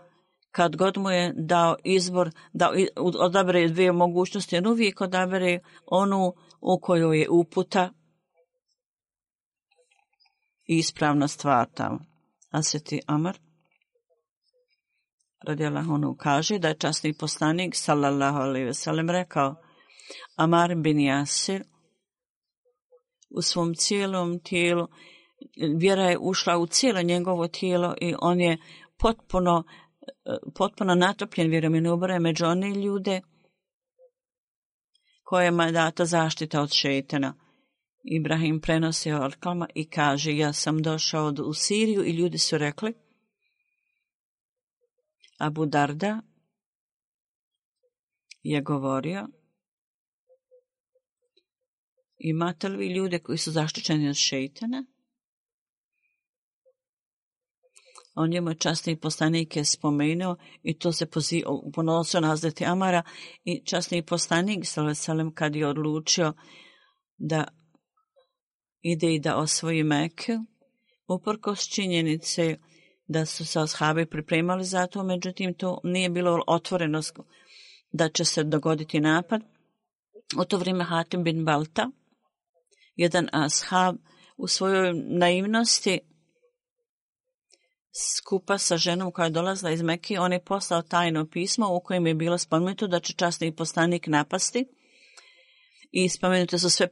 kad 0.50 0.76
god 0.76 0.98
mu 0.98 1.10
je 1.10 1.32
dao 1.36 1.76
izbor, 1.84 2.30
da 2.52 2.70
odabere 3.18 3.68
dvije 3.68 3.92
mogućnosti, 3.92 4.56
on 4.56 4.66
uvijek 4.66 5.00
odabere 5.00 5.58
onu 5.86 6.34
u 6.60 6.80
kojoj 6.80 7.20
je 7.20 7.30
uputa 7.30 7.90
i 10.66 10.78
ispravna 10.78 11.28
stvar 11.28 11.66
tamo. 11.74 11.98
Aseti 12.50 13.00
Amar? 13.06 13.38
radijala 15.44 15.84
onu 15.90 16.16
kaže 16.18 16.58
da 16.58 16.68
je 16.68 16.78
časni 16.78 17.12
poslanik 17.12 17.74
sallallahu 17.76 18.38
alaihi 18.38 18.66
ve 18.66 18.74
sellem 18.74 19.10
rekao 19.10 19.54
Amar 20.36 20.74
bin 20.74 20.98
Yasir 20.98 21.62
u 23.30 23.42
svom 23.42 23.74
cijelom 23.74 24.40
tijelu 24.40 24.88
vjera 25.78 26.02
je 26.02 26.18
ušla 26.20 26.58
u 26.58 26.66
cijelo 26.66 27.02
njegovo 27.02 27.48
tijelo 27.48 27.94
i 28.00 28.14
on 28.20 28.40
je 28.40 28.58
potpuno 29.02 29.64
e, 30.24 30.36
potpuno 30.54 30.94
natopljen 30.94 31.50
vjerom 31.50 31.74
i 31.74 31.78
ljubore 31.78 32.18
među 32.18 32.46
one 32.46 32.70
ljude 32.74 33.20
kojima 35.22 35.64
je 35.64 35.72
data 35.72 36.04
zaštita 36.04 36.60
od 36.60 36.72
šetena. 36.72 37.34
Ibrahim 38.04 38.60
prenosi 38.60 39.12
orkama 39.12 39.68
i 39.74 39.90
kaže, 39.90 40.36
ja 40.36 40.52
sam 40.52 40.82
došao 40.82 41.26
od, 41.26 41.38
u 41.38 41.52
Siriju 41.54 42.04
i 42.04 42.12
ljudi 42.12 42.38
su 42.38 42.58
rekli, 42.58 42.94
Abu 45.38 45.66
Darda 45.66 46.20
je 48.42 48.62
govorio 48.62 49.28
imate 52.18 52.68
li 52.68 52.76
vi 52.76 52.94
ljude 52.94 53.18
koji 53.18 53.38
su 53.38 53.50
zaštićeni 53.50 54.08
od 54.08 54.16
šeitana? 54.16 54.84
On 58.14 58.32
je 58.32 58.40
časni 58.40 58.54
častni 58.54 58.96
poslanik 58.96 59.56
je 59.56 59.64
spomenuo 59.64 60.36
i 60.62 60.78
to 60.78 60.92
se 60.92 61.06
ponosio 61.74 62.20
na 62.20 62.28
Hazreti 62.28 62.64
Amara 62.64 63.02
i 63.44 63.62
častni 63.64 64.02
poslanik 64.02 64.66
Salvesalem 64.66 65.34
kad 65.34 65.56
je 65.56 65.66
odlučio 65.66 66.32
da 67.18 67.44
ide 68.82 69.14
i 69.14 69.20
da 69.20 69.36
osvoji 69.36 69.82
Mekke, 69.82 70.38
uprkos 71.08 71.68
činjenice 71.68 72.56
da 73.06 73.26
su 73.26 73.44
se 73.44 73.60
ashabi 73.60 74.06
pripremali 74.06 74.64
za 74.64 74.86
to, 74.86 75.02
međutim 75.02 75.54
to 75.54 75.80
nije 75.84 76.10
bilo 76.10 76.42
otvoreno 76.46 77.00
da 77.92 78.08
će 78.08 78.24
se 78.24 78.44
dogoditi 78.44 79.00
napad. 79.00 79.42
U 80.38 80.44
to 80.44 80.58
vrijeme 80.58 80.84
Hatim 80.84 81.24
bin 81.24 81.44
Balta, 81.44 81.90
jedan 82.96 83.28
ashab 83.32 83.96
u 84.36 84.46
svojoj 84.46 84.92
naivnosti 84.94 85.98
skupa 87.92 88.58
sa 88.58 88.76
ženom 88.76 89.12
koja 89.12 89.24
je 89.24 89.30
dolazila 89.30 89.70
iz 89.70 89.82
Mekke, 89.82 90.20
on 90.20 90.32
je 90.32 90.44
poslao 90.44 90.82
tajno 90.82 91.26
pismo 91.26 91.76
u 91.76 91.80
kojem 91.80 92.06
je 92.06 92.14
bilo 92.14 92.38
spomenuto 92.38 92.86
da 92.86 93.00
će 93.00 93.12
časni 93.12 93.56
poslanik 93.56 94.06
napasti 94.06 94.64
i 95.92 96.08
spomenute 96.08 96.58
su 96.58 96.70
sve 96.70 96.88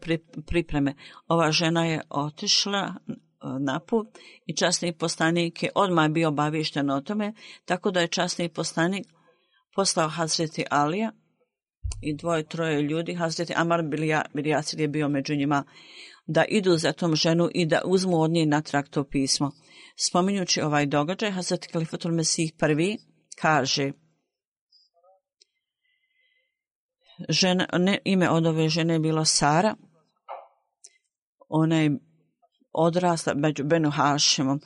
pripreme. 0.46 0.94
Ova 1.28 1.52
žena 1.52 1.86
je 1.86 2.00
otišla 2.10 2.94
e, 3.08 3.12
na 3.60 3.80
put 3.80 4.06
i 4.46 4.56
časni 4.56 4.92
poslanik 4.92 5.62
je 5.62 5.70
odmah 5.74 6.10
bio 6.10 6.28
obavišten 6.28 6.90
o 6.90 7.00
tome, 7.00 7.34
tako 7.64 7.90
da 7.90 8.00
je 8.00 8.08
časni 8.08 8.48
poslanik 8.48 9.06
poslao 9.74 10.08
Hazreti 10.08 10.64
Alija 10.70 11.12
i 12.02 12.16
dvoje, 12.16 12.48
troje 12.48 12.82
ljudi, 12.82 13.14
Hazreti 13.14 13.52
Amar 13.56 13.82
Bilijasir 14.34 14.80
je 14.80 14.88
bio 14.88 15.08
među 15.08 15.34
njima, 15.34 15.64
da 16.26 16.44
idu 16.44 16.76
za 16.76 16.92
tom 16.92 17.16
ženu 17.16 17.48
i 17.54 17.66
da 17.66 17.80
uzmu 17.84 18.20
od 18.20 18.30
nje 18.30 18.46
natrag 18.46 18.88
to 18.88 19.04
pismo. 19.04 19.50
Spominjući 20.08 20.60
ovaj 20.60 20.86
događaj, 20.86 21.30
Hazreti 21.30 21.68
Kalifatul 21.68 22.12
Mesih 22.12 22.52
prvi 22.58 22.96
kaže 23.40 23.92
žena, 27.28 27.66
ne, 27.72 27.98
ime 28.04 28.30
od 28.30 28.46
ove 28.46 28.68
žene 28.68 28.94
je 28.94 29.00
bilo 29.00 29.24
Sara, 29.24 29.74
ona 31.48 31.76
je 31.76 31.98
odrasla 32.72 33.34
među 33.34 33.64
Benu 33.64 33.90
Hašemom 33.90 34.60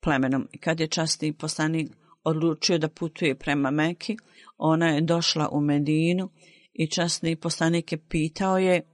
plemenom. 0.00 0.48
I 0.52 0.58
kad 0.58 0.80
je 0.80 0.88
časti 0.88 1.32
poslanik 1.32 1.90
odlučio 2.24 2.78
da 2.78 2.88
putuje 2.88 3.38
prema 3.38 3.70
Meki, 3.70 4.16
ona 4.58 4.86
je 4.86 5.00
došla 5.00 5.48
u 5.52 5.60
Medinu 5.60 6.30
i 6.72 6.90
časni 6.90 7.36
poslanik 7.36 7.92
je 7.92 8.08
pitao 8.08 8.58
je 8.58 8.89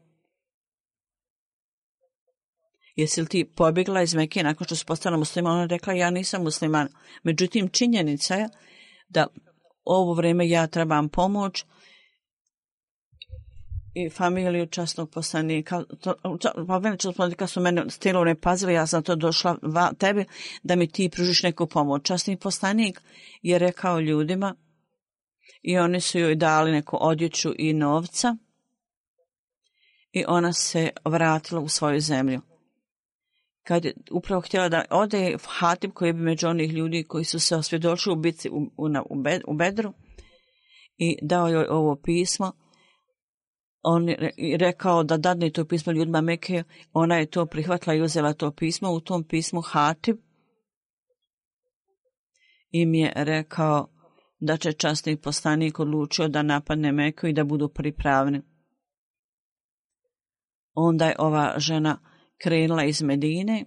jesi 2.97 3.21
li 3.21 3.29
ti 3.29 3.45
pobjegla 3.45 4.03
iz 4.03 4.15
Mekije 4.15 4.45
nakon 4.45 4.65
što 4.65 4.77
si 4.77 4.85
postala 4.85 5.17
muslima? 5.17 5.51
Ona 5.51 5.67
rekla, 5.67 5.93
ja 5.93 6.11
nisam 6.11 6.43
musliman. 6.43 6.89
Međutim, 7.23 7.69
činjenica 7.69 8.35
je 8.35 8.49
da 9.09 9.27
ovo 9.85 10.15
vrijeme 10.15 10.49
ja 10.49 10.67
trebam 10.67 11.09
pomoć 11.09 11.65
i 13.95 14.11
familiju 14.11 14.67
časnog 14.67 15.11
poslanika. 15.11 15.83
Familiju 16.67 16.97
častnog 16.97 17.17
poslanika 17.17 17.47
su 17.47 17.61
mene 17.61 17.91
stilo 17.91 18.25
ne 18.25 18.35
pazili, 18.35 18.75
ja 18.75 18.87
sam 18.87 19.03
to 19.03 19.17
došla 19.17 19.57
va, 19.63 19.93
tebi 19.99 20.25
da 20.63 20.77
mi 20.77 20.87
ti 20.87 21.09
pružiš 21.09 21.43
neku 21.43 21.67
pomoć. 21.67 22.03
Časni 22.05 22.37
poslanik 22.37 23.01
je 23.43 23.59
rekao 23.59 24.01
ljudima 24.01 24.55
i 25.63 25.79
oni 25.79 26.01
su 26.01 26.19
joj 26.19 26.35
dali 26.35 26.73
neku 26.73 26.97
odjeću 27.01 27.53
i 27.59 27.73
novca 27.73 28.37
i 30.13 30.25
ona 30.29 30.53
se 30.53 30.91
vratila 31.05 31.61
u 31.61 31.69
svoju 31.69 32.01
zemlju 32.01 32.41
kad 33.67 33.85
je 33.85 33.95
upravo 34.11 34.41
htjela 34.41 34.69
da 34.69 34.85
ode 34.91 35.37
Hatim 35.45 35.91
koji 35.91 36.09
je 36.09 36.13
među 36.13 36.49
onih 36.49 36.73
ljudi 36.73 37.05
koji 37.09 37.25
su 37.25 37.41
se 37.41 37.57
osvjedočili 37.57 38.13
u 38.13 38.17
bitci 38.17 38.51
u, 38.51 38.57
u, 38.77 38.89
u 39.47 39.55
Bedru 39.55 39.93
i 40.97 41.19
dao 41.23 41.49
joj 41.49 41.67
ovo 41.71 41.97
pismo. 41.97 42.53
On 43.83 44.09
je 44.09 44.57
rekao 44.59 45.03
da 45.03 45.17
dadne 45.17 45.51
to 45.51 45.65
pismo 45.65 45.93
ljudima 45.93 46.21
Meke, 46.21 46.65
ona 46.93 47.17
je 47.17 47.27
to 47.27 47.47
prihvatila 47.47 47.95
i 47.95 48.01
uzela 48.01 48.33
to 48.33 48.51
pismo. 48.51 48.91
U 48.91 49.01
tom 49.01 49.25
pismu 49.25 49.61
Hatib 49.61 50.17
im 52.71 52.95
je 52.95 53.13
rekao 53.17 53.89
da 54.41 54.57
će 54.57 54.73
časni 54.73 55.17
poslanik 55.17 55.81
odlučio 55.81 56.29
da 56.29 56.43
napadne 56.43 56.93
Meku 56.93 57.27
i 57.27 57.33
da 57.33 57.45
budu 57.45 57.69
pripravni. 57.69 58.43
Onda 60.75 61.07
je 61.07 61.17
ova 61.19 61.55
žena 61.57 61.99
krenula 62.43 62.85
iz 62.85 63.03
Medine 63.03 63.65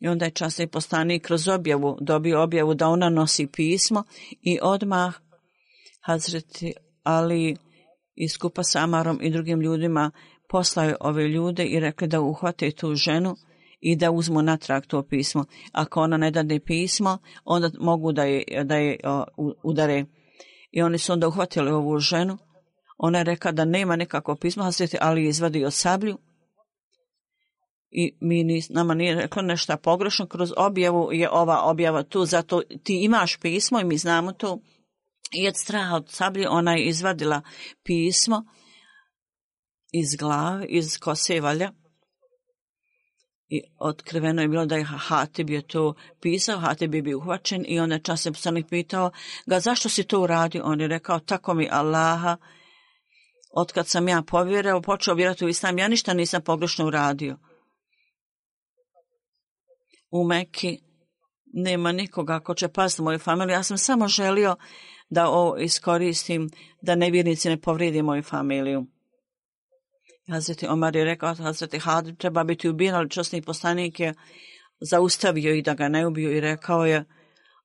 i 0.00 0.08
onda 0.08 0.24
je 0.24 0.30
časni 0.30 0.66
postanik 0.66 1.22
kroz 1.22 1.48
objavu 1.48 1.98
dobio 2.00 2.42
objavu 2.42 2.74
da 2.74 2.88
ona 2.88 3.08
nosi 3.08 3.46
pismo 3.46 4.04
i 4.42 4.58
odmah 4.62 5.14
Hazreti 6.00 6.72
Ali 7.02 7.56
iskupa 8.14 8.62
sa 8.62 8.78
Amarom 8.80 9.18
i 9.22 9.30
drugim 9.30 9.60
ljudima 9.60 10.10
poslaju 10.48 10.96
ove 11.00 11.28
ljude 11.28 11.64
i 11.64 11.80
rekli 11.80 12.08
da 12.08 12.20
uhvate 12.20 12.70
tu 12.70 12.94
ženu 12.94 13.36
i 13.80 13.96
da 13.96 14.10
uzmu 14.10 14.42
natrag 14.42 14.86
to 14.86 15.02
pismo. 15.02 15.44
Ako 15.72 16.00
ona 16.00 16.16
ne 16.16 16.30
dade 16.30 16.60
pismo, 16.60 17.18
onda 17.44 17.70
mogu 17.80 18.12
da 18.12 18.24
je, 18.24 18.64
da 18.64 18.76
je 18.76 18.96
udare. 19.62 20.04
I 20.70 20.82
oni 20.82 20.98
su 20.98 21.12
onda 21.12 21.28
uhvatili 21.28 21.70
ovu 21.70 21.98
ženu. 21.98 22.38
Ona 22.98 23.18
je 23.18 23.24
rekla 23.24 23.52
da 23.52 23.64
nema 23.64 23.96
nekako 23.96 24.36
pismo, 24.36 24.64
Hazreti 24.64 24.96
Ali 25.00 25.28
izvadio 25.28 25.70
sablju 25.70 26.18
i 27.92 28.16
mi 28.20 28.44
nis, 28.44 28.68
nama 28.68 28.94
nije 28.94 29.14
rekla 29.14 29.42
nešto 29.42 29.76
pogrešno, 29.76 30.26
kroz 30.26 30.52
objavu 30.56 31.12
je 31.12 31.30
ova 31.30 31.62
objava 31.62 32.02
tu, 32.02 32.24
zato 32.24 32.62
ti 32.84 33.04
imaš 33.04 33.36
pismo 33.36 33.80
i 33.80 33.84
mi 33.84 33.98
znamo 33.98 34.32
to. 34.32 34.58
I 35.32 35.48
od 35.48 35.54
straha 35.56 35.96
od 35.96 36.10
sablje 36.10 36.48
ona 36.48 36.74
je 36.74 36.84
izvadila 36.84 37.42
pismo 37.82 38.44
iz 39.92 40.16
glave, 40.18 40.66
iz 40.66 40.98
kosevalja. 40.98 41.72
I 43.48 43.62
otkriveno 43.78 44.42
je 44.42 44.48
bilo 44.48 44.66
da 44.66 44.76
je 44.76 44.84
Hatib 44.84 45.50
je 45.50 45.62
to 45.62 45.94
pisao, 46.20 46.58
Hatib 46.58 46.94
je 46.94 47.02
bio 47.02 47.18
uhvaćen 47.18 47.64
i 47.68 47.80
onda 47.80 47.98
čas 47.98 48.26
je 48.26 48.32
poslanik 48.32 48.66
pitao 48.68 49.10
ga 49.46 49.60
zašto 49.60 49.88
si 49.88 50.04
to 50.04 50.20
uradio. 50.20 50.64
On 50.64 50.80
je 50.80 50.88
rekao 50.88 51.18
tako 51.18 51.54
mi 51.54 51.68
Allaha, 51.70 52.36
otkad 53.54 53.88
sam 53.88 54.08
ja 54.08 54.22
povjerao, 54.22 54.82
počeo 54.82 55.14
vjerati 55.14 55.44
u 55.44 55.48
islam, 55.48 55.78
ja 55.78 55.88
ništa 55.88 56.14
nisam 56.14 56.42
pogrešno 56.42 56.86
uradio 56.86 57.36
u 60.12 60.24
Meki 60.24 60.78
nema 61.52 61.92
nikoga 61.92 62.40
ko 62.40 62.54
će 62.54 62.68
pasti 62.68 63.02
moju 63.02 63.18
familiju. 63.18 63.52
Ja 63.52 63.62
sam 63.62 63.78
samo 63.78 64.08
želio 64.08 64.56
da 65.10 65.28
ovo 65.28 65.56
iskoristim, 65.56 66.50
da 66.82 66.94
nevjernici 66.94 67.48
ne 67.48 67.60
povridi 67.60 68.02
moju 68.02 68.22
familiju. 68.22 68.86
Hazreti 70.28 70.66
Omar 70.66 70.96
je 70.96 71.04
rekao, 71.04 71.34
Hazreti 71.34 71.78
Hadid 71.78 72.18
treba 72.18 72.44
biti 72.44 72.68
ubijen, 72.68 72.94
ali 72.94 73.10
časni 73.10 73.42
poslanik 73.42 74.00
je 74.00 74.14
zaustavio 74.80 75.54
i 75.54 75.62
da 75.62 75.74
ga 75.74 75.88
ne 75.88 76.06
ubiju 76.06 76.36
i 76.36 76.40
rekao 76.40 76.86
je, 76.86 77.04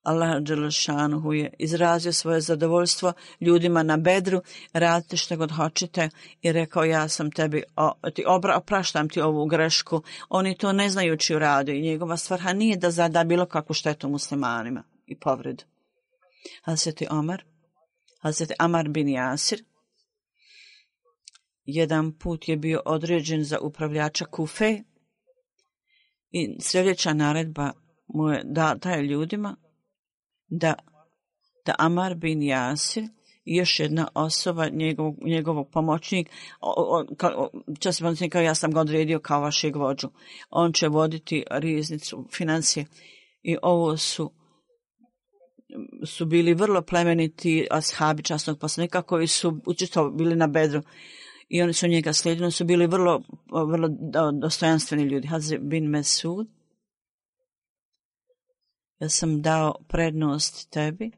Allah 0.08 0.42
Đelešanuhu 0.42 1.34
je 1.34 1.54
izrazio 1.60 2.14
svoje 2.14 2.42
zadovoljstvo 2.42 3.14
ljudima 3.42 3.84
na 3.84 3.98
bedru, 3.98 4.42
radite 4.74 5.18
što 5.18 5.38
god 5.38 5.52
hoćete 5.52 6.10
i 6.42 6.52
rekao 6.52 6.84
ja 6.84 7.08
sam 7.08 7.32
tebi, 7.32 7.64
o, 7.76 7.92
ti 8.14 8.24
obra, 8.28 8.58
opraštam 8.58 9.10
ti 9.10 9.22
ovu 9.22 9.46
grešku. 9.46 10.02
Oni 10.30 10.58
to 10.58 10.74
ne 10.74 10.90
znajući 10.90 11.36
uradio 11.36 11.76
i 11.76 11.82
njegova 11.82 12.18
svrha 12.18 12.54
nije 12.54 12.78
da 12.78 12.92
zada 12.92 13.24
bilo 13.24 13.46
kakvu 13.46 13.74
štetu 13.74 14.10
muslimanima 14.10 14.84
i 15.06 15.20
povredu. 15.20 15.64
Hazreti 16.64 17.08
Omar, 17.10 17.44
Hazreti 18.22 18.54
Amar 18.60 18.90
bin 18.90 19.10
Jasir, 19.10 19.64
jedan 21.64 22.18
put 22.18 22.48
je 22.48 22.58
bio 22.58 22.82
određen 22.86 23.44
za 23.44 23.60
upravljača 23.60 24.26
Kufe 24.26 24.84
i 26.30 26.58
sljedeća 26.62 27.14
naredba 27.14 27.72
mu 28.08 28.30
je 28.30 28.42
da 28.46 28.76
daje 28.82 29.04
ljudima 29.04 29.56
da, 30.48 30.74
da 31.66 31.76
Amar 31.80 32.16
bin 32.16 32.44
Jasir 32.44 33.04
i 33.46 33.56
još 33.56 33.80
jedna 33.80 34.08
osoba, 34.14 34.70
njegov, 34.70 35.14
njegovog 35.26 35.70
pomoćnik, 35.72 36.30
čas 37.80 37.98
sam 37.98 38.30
kao 38.30 38.42
ja 38.42 38.56
sam 38.56 38.72
ga 38.72 38.80
odredio 38.80 39.20
kao 39.20 39.42
vašeg 39.42 39.76
vođu. 39.76 40.10
On 40.50 40.74
će 40.74 40.88
voditi 40.88 41.44
riznicu 41.52 42.26
financije 42.32 42.86
i 43.44 43.58
ovo 43.62 43.98
su 43.98 44.32
su 46.06 46.26
bili 46.26 46.54
vrlo 46.54 46.82
plemeniti 46.82 47.68
ashabi 47.72 48.24
časnog 48.24 48.60
poslanika 48.60 49.02
koji 49.02 49.28
su 49.28 49.62
učito 49.66 50.10
bili 50.10 50.36
na 50.36 50.48
bedru 50.48 50.82
i 51.50 51.62
oni 51.62 51.74
su 51.74 51.88
njega 51.88 52.14
slijedili, 52.14 52.52
su 52.52 52.66
bili 52.66 52.88
vrlo, 52.88 53.22
vrlo 53.68 53.90
dostojanstveni 54.42 55.04
ljudi. 55.04 55.28
Hazir 55.28 55.60
bin 55.62 55.90
Mesud, 55.90 56.48
ja 59.00 59.10
sam 59.10 59.42
dao 59.42 59.76
prednost 59.88 60.70
tebi. 60.70 61.12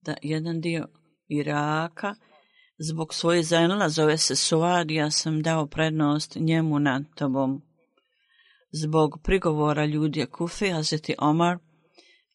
Da 0.00 0.14
jedan 0.22 0.60
dio 0.60 0.88
Iraka 1.28 2.14
zbog 2.78 3.14
svoje 3.14 3.42
zemlja 3.42 3.88
zove 3.88 4.18
se 4.18 4.36
Suad, 4.36 4.90
ja 4.90 5.10
sam 5.10 5.42
dao 5.42 5.66
prednost 5.66 6.36
njemu 6.36 6.78
nad 6.78 7.02
tobom. 7.14 7.62
Zbog 8.72 9.20
prigovora 9.22 9.84
ljudi 9.84 10.26
Kufi, 10.26 10.70
Hazreti 10.70 11.14
Omar, 11.18 11.58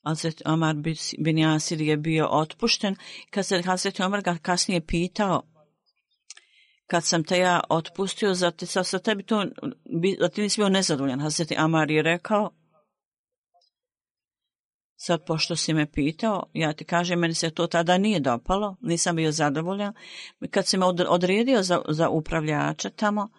Hazreti 0.06 0.44
Omar 0.46 0.76
bin 1.20 1.38
Jasir 1.38 1.82
je 1.82 1.98
bio 1.98 2.28
otpušten. 2.32 2.96
Kad 3.30 3.46
se 3.46 3.62
Hazreti 3.62 4.04
Omar 4.04 4.22
ga 4.22 4.38
kasnije 4.42 4.86
pitao, 4.86 5.42
kad 6.88 7.06
sam 7.06 7.24
te 7.24 7.38
ja 7.38 7.62
otpustio, 7.70 8.34
za 8.34 8.52
te, 8.52 8.66
sa, 8.66 8.84
sa 8.84 9.00
tebi 9.00 9.24
to, 9.24 9.46
da 10.20 10.30
ti 10.30 10.42
nisi 10.42 10.62
bio 10.62 10.70
nezadovoljan. 10.70 11.20
Hazret 11.20 11.52
Amar 11.58 11.92
je 11.92 12.02
rekao, 12.02 12.52
sad 14.96 15.26
pošto 15.26 15.56
si 15.56 15.74
me 15.74 15.92
pitao, 15.92 16.44
ja 16.54 16.74
ti 16.74 16.84
kažem, 16.84 17.20
meni 17.20 17.34
se 17.34 17.50
to 17.50 17.68
tada 17.68 17.98
nije 17.98 18.20
dopalo, 18.20 18.76
nisam 18.82 19.16
bio 19.16 19.32
zadovoljan. 19.32 19.94
Kad 20.52 20.68
si 20.68 20.78
me 20.78 20.86
odredio 20.86 21.64
za, 21.64 21.82
za 21.90 22.10
upravljača 22.10 22.90
tamo, 22.90 23.30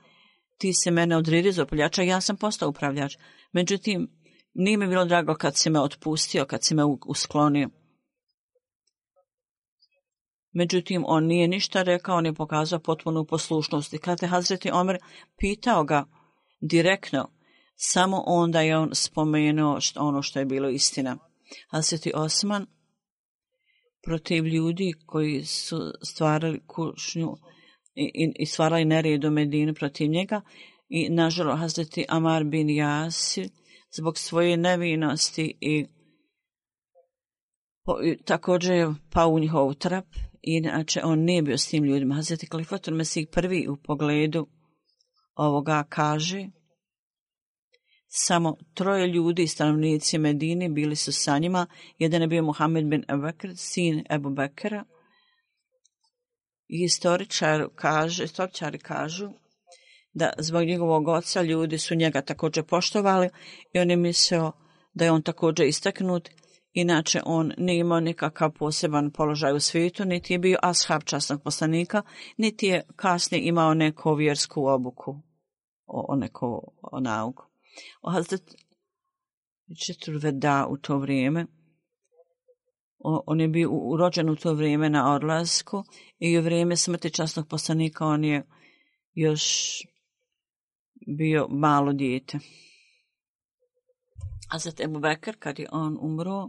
ti 0.59 0.73
se 0.73 0.91
mene 0.91 1.17
odredio 1.17 1.53
za 1.53 1.63
upravljača, 1.63 2.03
ja 2.03 2.21
sam 2.21 2.37
postao 2.37 2.69
upravljač. 2.69 3.17
Međutim, 3.53 4.11
nije 4.55 4.77
mi 4.77 4.87
bilo 4.87 5.05
drago 5.05 5.35
kad 5.35 5.57
si 5.57 5.71
me 5.71 5.81
otpustio, 5.81 6.45
kad 6.45 6.65
si 6.65 6.75
me 6.75 6.83
usklonio. 7.07 7.69
Međutim, 10.59 11.05
on 11.07 11.25
nije 11.25 11.49
ništa 11.49 11.83
rekao, 11.83 12.17
on 12.17 12.27
je 12.27 12.35
pokazao 12.35 12.79
potpunu 12.79 13.25
poslušnost. 13.25 13.93
I 13.93 13.99
kada 13.99 14.27
je 14.27 14.31
Hazreti 14.31 14.71
Omer 14.71 14.99
pitao 15.39 15.85
ga 15.85 16.05
direktno, 16.61 17.29
samo 17.75 18.23
onda 18.27 18.61
je 18.61 18.79
on 18.79 18.91
spomenuo 18.93 19.81
što, 19.81 20.01
ono 20.01 20.23
što 20.23 20.39
je 20.39 20.45
bilo 20.45 20.69
istina. 20.69 21.19
Hazreti 21.69 22.13
Osman 22.15 22.67
protiv 24.05 24.47
ljudi 24.47 24.93
koji 25.07 25.45
su 25.45 25.93
stvarali 26.03 26.61
kušnju 26.67 27.37
i, 27.95 28.11
i, 28.15 28.33
i 28.39 28.47
stvarali 28.47 28.85
nered 28.85 29.25
u 29.25 29.31
Medinu 29.31 29.75
protiv 29.75 30.11
njega 30.11 30.41
i 30.89 31.09
nažalost 31.11 31.61
Hazreti 31.61 32.05
Amar 32.09 32.45
bin 32.45 32.71
Jasir 32.71 33.49
zbog 33.97 34.19
svoje 34.19 34.57
nevinosti 34.57 35.59
i, 35.61 35.87
po, 37.85 38.03
i 38.05 38.17
također 38.25 38.75
je 38.75 38.95
pao 39.13 39.29
u 39.29 39.39
njihov 39.39 39.75
trap 39.75 40.07
inače 40.47 41.01
on 41.05 41.19
nije 41.19 41.43
bio 41.43 41.59
s 41.59 41.67
tim 41.67 41.85
ljudima. 41.85 42.15
Hazreti 42.15 42.47
Kalifatul 42.47 42.95
Mesih 42.95 43.29
prvi 43.33 43.69
u 43.69 43.77
pogledu 43.77 44.47
ovoga 45.35 45.85
kaže 45.89 46.49
samo 48.09 48.57
troje 48.75 49.07
ljudi, 49.07 49.47
stanovnici 49.47 50.19
Medine, 50.19 50.69
bili 50.69 50.97
su 50.97 51.13
sa 51.13 51.39
njima. 51.39 51.67
Jedan 51.99 52.23
je 52.23 52.29
bio 52.29 52.43
Muhammed 52.43 52.87
bin 52.87 53.05
Ebekr, 53.09 53.49
sin 53.57 54.05
Ebu 54.11 54.31
Bekera. 54.31 54.85
I 56.69 56.89
kaže, 57.75 58.25
historičari 58.25 58.79
kažu 58.79 59.31
da 60.13 60.33
zbog 60.39 60.65
njegovog 60.65 61.09
oca 61.09 61.43
ljudi 61.43 61.79
su 61.79 61.95
njega 61.95 62.23
također 62.23 62.65
poštovali 62.65 63.29
i 63.73 63.79
on 63.79 63.91
je 63.91 63.97
mislio 63.97 64.53
da 64.95 65.05
je 65.05 65.11
on 65.11 65.23
također 65.23 65.67
istaknut. 65.67 66.31
Inače, 66.77 67.21
on 67.25 67.53
nije 67.59 67.81
imao 67.81 68.01
nikakav 68.01 68.53
poseban 68.53 69.11
položaj 69.11 69.57
u 69.57 69.61
svijetu, 69.61 70.05
niti 70.05 70.33
je 70.33 70.39
bio 70.39 70.59
ashab 70.63 71.03
časnog 71.05 71.43
poslanika, 71.43 72.03
niti 72.37 72.67
je 72.67 72.87
kasnije 72.97 73.49
imao 73.49 73.75
neku 73.75 74.15
vjersku 74.15 74.67
obuku 74.67 75.11
o, 75.87 76.05
o 76.09 76.17
neku 76.17 76.73
o 76.83 77.01
nauku. 77.01 77.45
O 78.03 78.11
Hazret 78.11 78.55
Četurveda 79.87 80.67
u 80.71 80.77
to 80.77 80.99
vrijeme, 80.99 81.47
o, 82.99 83.23
on 83.27 83.41
je 83.41 83.49
bio 83.49 83.71
urođen 83.71 84.31
u 84.31 84.37
to 84.37 84.55
vrijeme 84.55 84.91
na 84.91 85.15
odlasku 85.15 85.85
i 86.19 86.39
u 86.39 86.43
vrijeme 86.43 86.77
smrti 86.77 87.11
časnog 87.11 87.49
poslanika 87.49 88.07
on 88.07 88.25
je 88.25 88.47
još 89.15 89.43
bio 91.19 91.47
malo 91.51 91.93
dijete. 91.93 92.39
A 94.53 94.59
zatim 94.59 94.91
Ebu 94.91 95.01
Bekr, 95.01 95.37
kad 95.39 95.59
je 95.59 95.69
on 95.73 95.99
umro, 96.01 96.49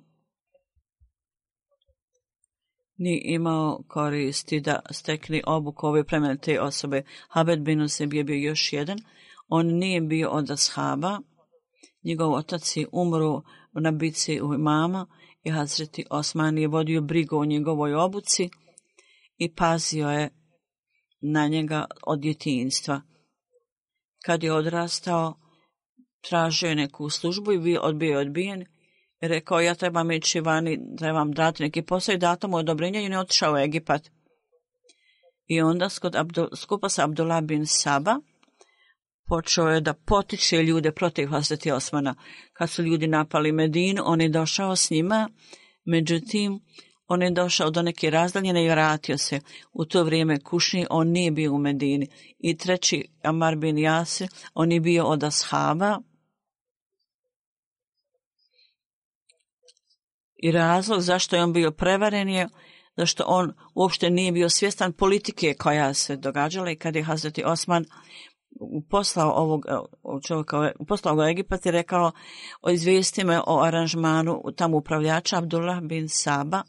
ni 2.98 3.22
imao 3.26 3.84
koristi 3.88 4.60
da 4.60 4.80
stekli 4.92 5.42
obuku 5.48 5.88
ove 5.88 6.04
plemenite 6.04 6.62
osobe. 6.62 7.04
Habed 7.30 7.60
bin 7.60 7.82
Useb 7.82 8.14
je 8.14 8.24
bio 8.24 8.50
još 8.50 8.74
jedan. 8.74 8.98
On 9.48 9.68
nije 9.68 10.02
bio 10.02 10.30
od 10.30 10.52
ashaba. 10.52 11.20
Njegov 12.04 12.34
otac 12.34 12.78
je 12.78 12.88
umro 12.92 13.42
na 13.74 13.92
bici 13.92 14.42
u 14.42 14.54
imama 14.54 15.08
i 15.44 15.52
Hazreti 15.52 16.06
Osman 16.10 16.58
je 16.58 16.68
vodio 16.68 17.02
brigu 17.02 17.38
o 17.38 17.46
njegovoj 17.46 17.94
obuci 17.94 18.50
i 19.38 19.56
pazio 19.56 20.10
je 20.10 20.30
na 21.22 21.48
njega 21.48 21.86
od 22.08 22.20
djetinjstva. 22.20 23.02
Kad 24.26 24.44
je 24.44 24.54
odrastao, 24.54 25.34
tražio 26.30 26.70
je 26.70 26.76
neku 26.76 27.10
službu 27.10 27.52
i 27.52 27.60
bio 27.60 27.82
odbio 27.82 28.20
odbijen 28.20 28.66
rekao 29.22 29.60
ja 29.60 29.76
trebam 29.76 30.12
ići 30.12 30.40
vani, 30.40 30.80
trebam 30.98 31.32
dati 31.32 31.64
neki 31.64 31.82
posao 31.82 32.14
i 32.14 32.18
dati 32.18 32.48
mu 32.48 32.58
odobrenje 32.58 33.02
i 33.02 33.04
je 33.04 33.20
otišao 33.20 33.54
u 33.54 33.58
Egipat. 33.58 34.10
I 35.48 35.62
onda 35.62 35.90
skupa 36.56 36.90
sa 36.90 37.04
Abdullah 37.04 37.44
bin 37.44 37.66
Saba 37.66 38.20
počeo 39.28 39.68
je 39.68 39.82
da 39.82 39.94
potiče 39.94 40.64
ljude 40.64 40.92
protiv 40.92 41.28
Hazreti 41.28 41.72
Osmana. 41.72 42.16
Kad 42.54 42.70
su 42.70 42.84
ljudi 42.84 43.08
napali 43.08 43.52
Medinu, 43.52 44.02
on 44.06 44.22
je 44.22 44.30
došao 44.30 44.76
s 44.76 44.90
njima, 44.90 45.30
međutim, 45.86 46.60
on 47.08 47.22
je 47.22 47.32
došao 47.32 47.70
do 47.70 47.82
neke 47.82 48.10
razdaljene 48.10 48.66
i 48.66 48.70
vratio 48.70 49.18
se. 49.18 49.40
U 49.74 49.86
to 49.86 50.04
vrijeme 50.04 50.40
Kušni, 50.40 50.86
on 50.90 51.08
nije 51.08 51.32
bio 51.32 51.54
u 51.54 51.58
Medini. 51.58 52.08
I 52.40 52.58
treći, 52.58 53.06
Amar 53.24 53.56
bin 53.56 53.78
Jasir, 53.78 54.28
on 54.54 54.72
je 54.72 54.80
bio 54.80 55.06
od 55.06 55.24
Ashaba, 55.24 56.00
I 60.38 60.52
razlog 60.52 61.02
zašto 61.02 61.36
je 61.36 61.44
on 61.44 61.54
bio 61.54 61.72
prevaren 61.72 62.30
je 62.30 62.48
zašto 62.98 63.24
on 63.28 63.54
uopšte 63.76 64.10
nije 64.10 64.32
bio 64.32 64.50
svjestan 64.50 64.94
politike 64.94 65.54
koja 65.54 65.94
se 65.94 66.16
događala 66.16 66.72
i 66.72 66.76
kad 66.76 66.96
je 66.96 67.04
Hazreti 67.04 67.44
Osman 67.44 67.86
poslao 68.90 69.32
ovog 69.32 69.66
čovjeka, 70.28 70.72
poslao 70.88 71.16
ga 71.16 71.24
u 71.24 71.28
Egipat 71.28 71.66
i 71.66 71.72
rekao 71.72 72.12
o 72.62 72.70
izvijesti 72.70 73.24
me 73.24 73.42
o 73.48 73.62
aranžmanu 73.62 74.44
tamo 74.56 74.78
upravljača 74.78 75.38
Abdullah 75.38 75.82
bin 75.82 76.10
Saba. 76.10 76.64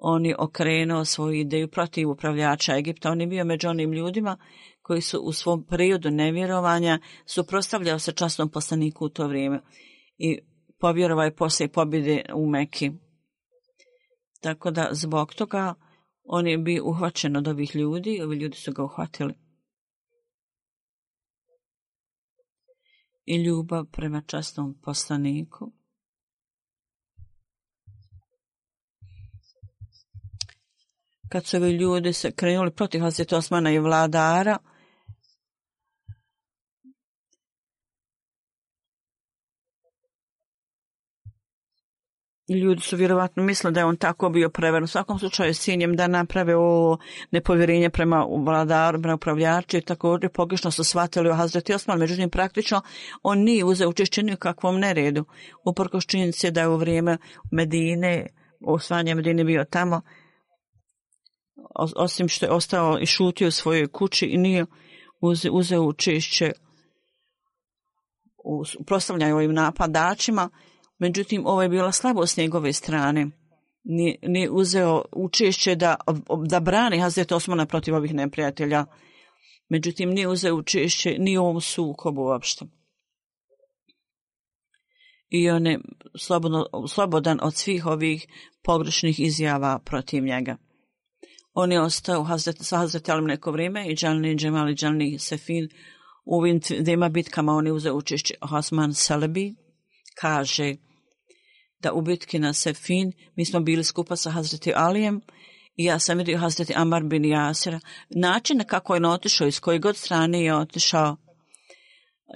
On 0.00 0.26
je 0.26 0.36
okrenuo 0.38 1.04
svoju 1.04 1.32
ideju 1.32 1.68
protiv 1.68 2.10
upravljača 2.10 2.76
Egipta. 2.76 3.10
On 3.10 3.20
je 3.20 3.26
bio 3.26 3.44
među 3.44 3.68
onim 3.68 3.92
ljudima 3.92 4.36
koji 4.82 5.00
su 5.00 5.18
u 5.18 5.32
svom 5.32 5.66
periodu 5.70 6.10
nevjerovanja 6.10 6.98
suprostavljao 7.26 7.98
se 7.98 8.12
časnom 8.12 8.50
poslaniku 8.50 9.04
u 9.04 9.08
to 9.08 9.26
vrijeme. 9.26 9.60
I 10.18 10.38
povjerovao 10.78 11.24
je 11.24 11.36
poslije 11.36 11.68
pobjede 11.68 12.24
u 12.34 12.46
Meki. 12.46 12.92
Tako 14.40 14.70
da 14.70 14.88
zbog 14.92 15.34
toga 15.34 15.74
on 16.24 16.46
je 16.46 16.58
bio 16.58 16.84
uhvaćen 16.84 17.36
od 17.36 17.48
ovih 17.48 17.76
ljudi, 17.76 18.20
ovi 18.22 18.36
ljudi 18.36 18.56
su 18.56 18.72
ga 18.72 18.84
uhvatili. 18.84 19.34
I 23.24 23.36
ljubav 23.36 23.84
prema 23.84 24.22
častnom 24.26 24.78
poslaniku. 24.82 25.72
Kad 31.28 31.46
su 31.46 31.56
ovi 31.56 31.70
ljudi 31.70 32.12
se 32.12 32.32
krenuli 32.32 32.70
protiv 32.70 33.00
Hazreti 33.00 33.34
Osmana 33.34 33.70
i 33.70 33.78
vladara, 33.78 34.58
ljudi 42.48 42.80
su 42.80 42.96
vjerovatno 42.96 43.42
mislili 43.42 43.74
da 43.74 43.80
je 43.80 43.86
on 43.86 43.96
tako 43.96 44.28
bio 44.28 44.50
preveren. 44.50 44.84
U 44.84 44.86
svakom 44.86 45.18
slučaju 45.18 45.54
sinjem 45.54 45.96
da 45.96 46.06
naprave 46.06 46.56
ovo 46.56 46.98
nepovjerenje 47.30 47.90
prema 47.90 48.26
vladaru, 48.44 49.02
prema 49.02 49.14
upravljaču 49.14 49.76
i 49.76 49.80
također 49.80 50.30
pogrešno 50.30 50.70
su 50.70 50.84
shvatili 50.84 51.30
o 51.30 51.34
Hazreti 51.34 51.74
Osman. 51.74 51.98
Međutim, 51.98 52.30
praktično 52.30 52.82
on 53.22 53.38
nije 53.38 53.64
uzeo 53.64 53.88
učešće 53.88 54.22
ni 54.22 54.34
u 54.34 54.36
kakvom 54.36 54.78
neredu. 54.78 55.24
Uporko 55.64 56.00
činjenice 56.00 56.50
da 56.50 56.60
je 56.60 56.68
u 56.68 56.76
vrijeme 56.76 57.18
Medine, 57.50 58.26
osvanje 58.60 59.14
Medine 59.14 59.44
bio 59.44 59.64
tamo, 59.64 60.00
osim 61.96 62.28
što 62.28 62.46
je 62.46 62.52
ostao 62.52 62.98
i 63.00 63.06
šutio 63.06 63.48
u 63.48 63.50
svojoj 63.50 63.88
kući 63.88 64.26
i 64.26 64.38
nije 64.38 64.66
uzeo 65.52 65.82
učešće 65.82 66.52
u 68.44 68.62
proslavljanju 68.86 69.34
ovim 69.34 69.54
napadačima, 69.54 70.50
Međutim, 70.98 71.46
ovo 71.46 71.62
je 71.62 71.68
bila 71.68 71.92
slabost 71.92 72.36
njegove 72.36 72.72
strane. 72.72 73.30
Nije, 73.84 74.18
nije 74.22 74.50
uzeo 74.50 75.04
učešće 75.12 75.74
da, 75.74 75.96
da 76.48 76.60
brani 76.60 76.98
Hazret 76.98 77.32
Osmana 77.32 77.66
protiv 77.66 77.94
ovih 77.94 78.14
neprijatelja. 78.14 78.84
Međutim, 79.68 80.10
nije 80.10 80.28
uzeo 80.28 80.54
učešće 80.54 81.16
ni 81.18 81.38
u 81.38 81.42
ovom 81.42 81.60
sukobu 81.60 82.22
uopšte. 82.22 82.64
I 85.28 85.50
on 85.50 85.66
je 85.66 85.80
slobodno, 86.18 86.66
slobodan 86.88 87.38
od 87.42 87.54
svih 87.54 87.86
ovih 87.86 88.26
pogrešnih 88.62 89.20
izjava 89.20 89.78
protiv 89.84 90.24
njega. 90.24 90.56
On 91.52 91.72
je 91.72 91.80
ostao 91.80 92.22
Hazret, 92.22 92.56
sa 92.60 92.78
Hazretelom 92.78 93.24
neko 93.24 93.50
vrijeme 93.50 93.88
i 93.88 93.94
Džalni 93.94 94.36
Džemali 94.36 94.74
Džalni 94.74 95.18
Sefin 95.18 95.68
u 96.24 96.38
ovim 96.38 96.60
dvema 96.80 97.08
bitkama 97.08 97.52
on 97.52 97.66
je 97.66 97.72
uzeo 97.72 97.94
učešće. 97.94 98.34
Osman 98.40 98.94
Selebi 98.94 99.54
kaže 100.20 100.74
da 101.80 101.92
u 101.92 102.02
bitki 102.02 102.38
na 102.38 102.52
Sefin, 102.52 103.12
mi 103.36 103.44
smo 103.44 103.60
bili 103.60 103.84
skupa 103.84 104.16
sa 104.16 104.30
Hazreti 104.30 104.72
Alijem 104.76 105.20
i 105.76 105.84
ja 105.84 105.98
sam 105.98 106.18
vidio 106.18 106.38
Hazreti 106.38 106.72
Amar 106.76 107.02
bin 107.02 107.24
Jasira. 107.24 107.80
Način 108.10 108.64
kako 108.66 108.94
je 108.94 109.06
otišao, 109.06 109.46
iz 109.46 109.60
koje 109.60 109.78
god 109.78 109.96
strane 109.96 110.44
je 110.44 110.54
otišao, 110.54 111.16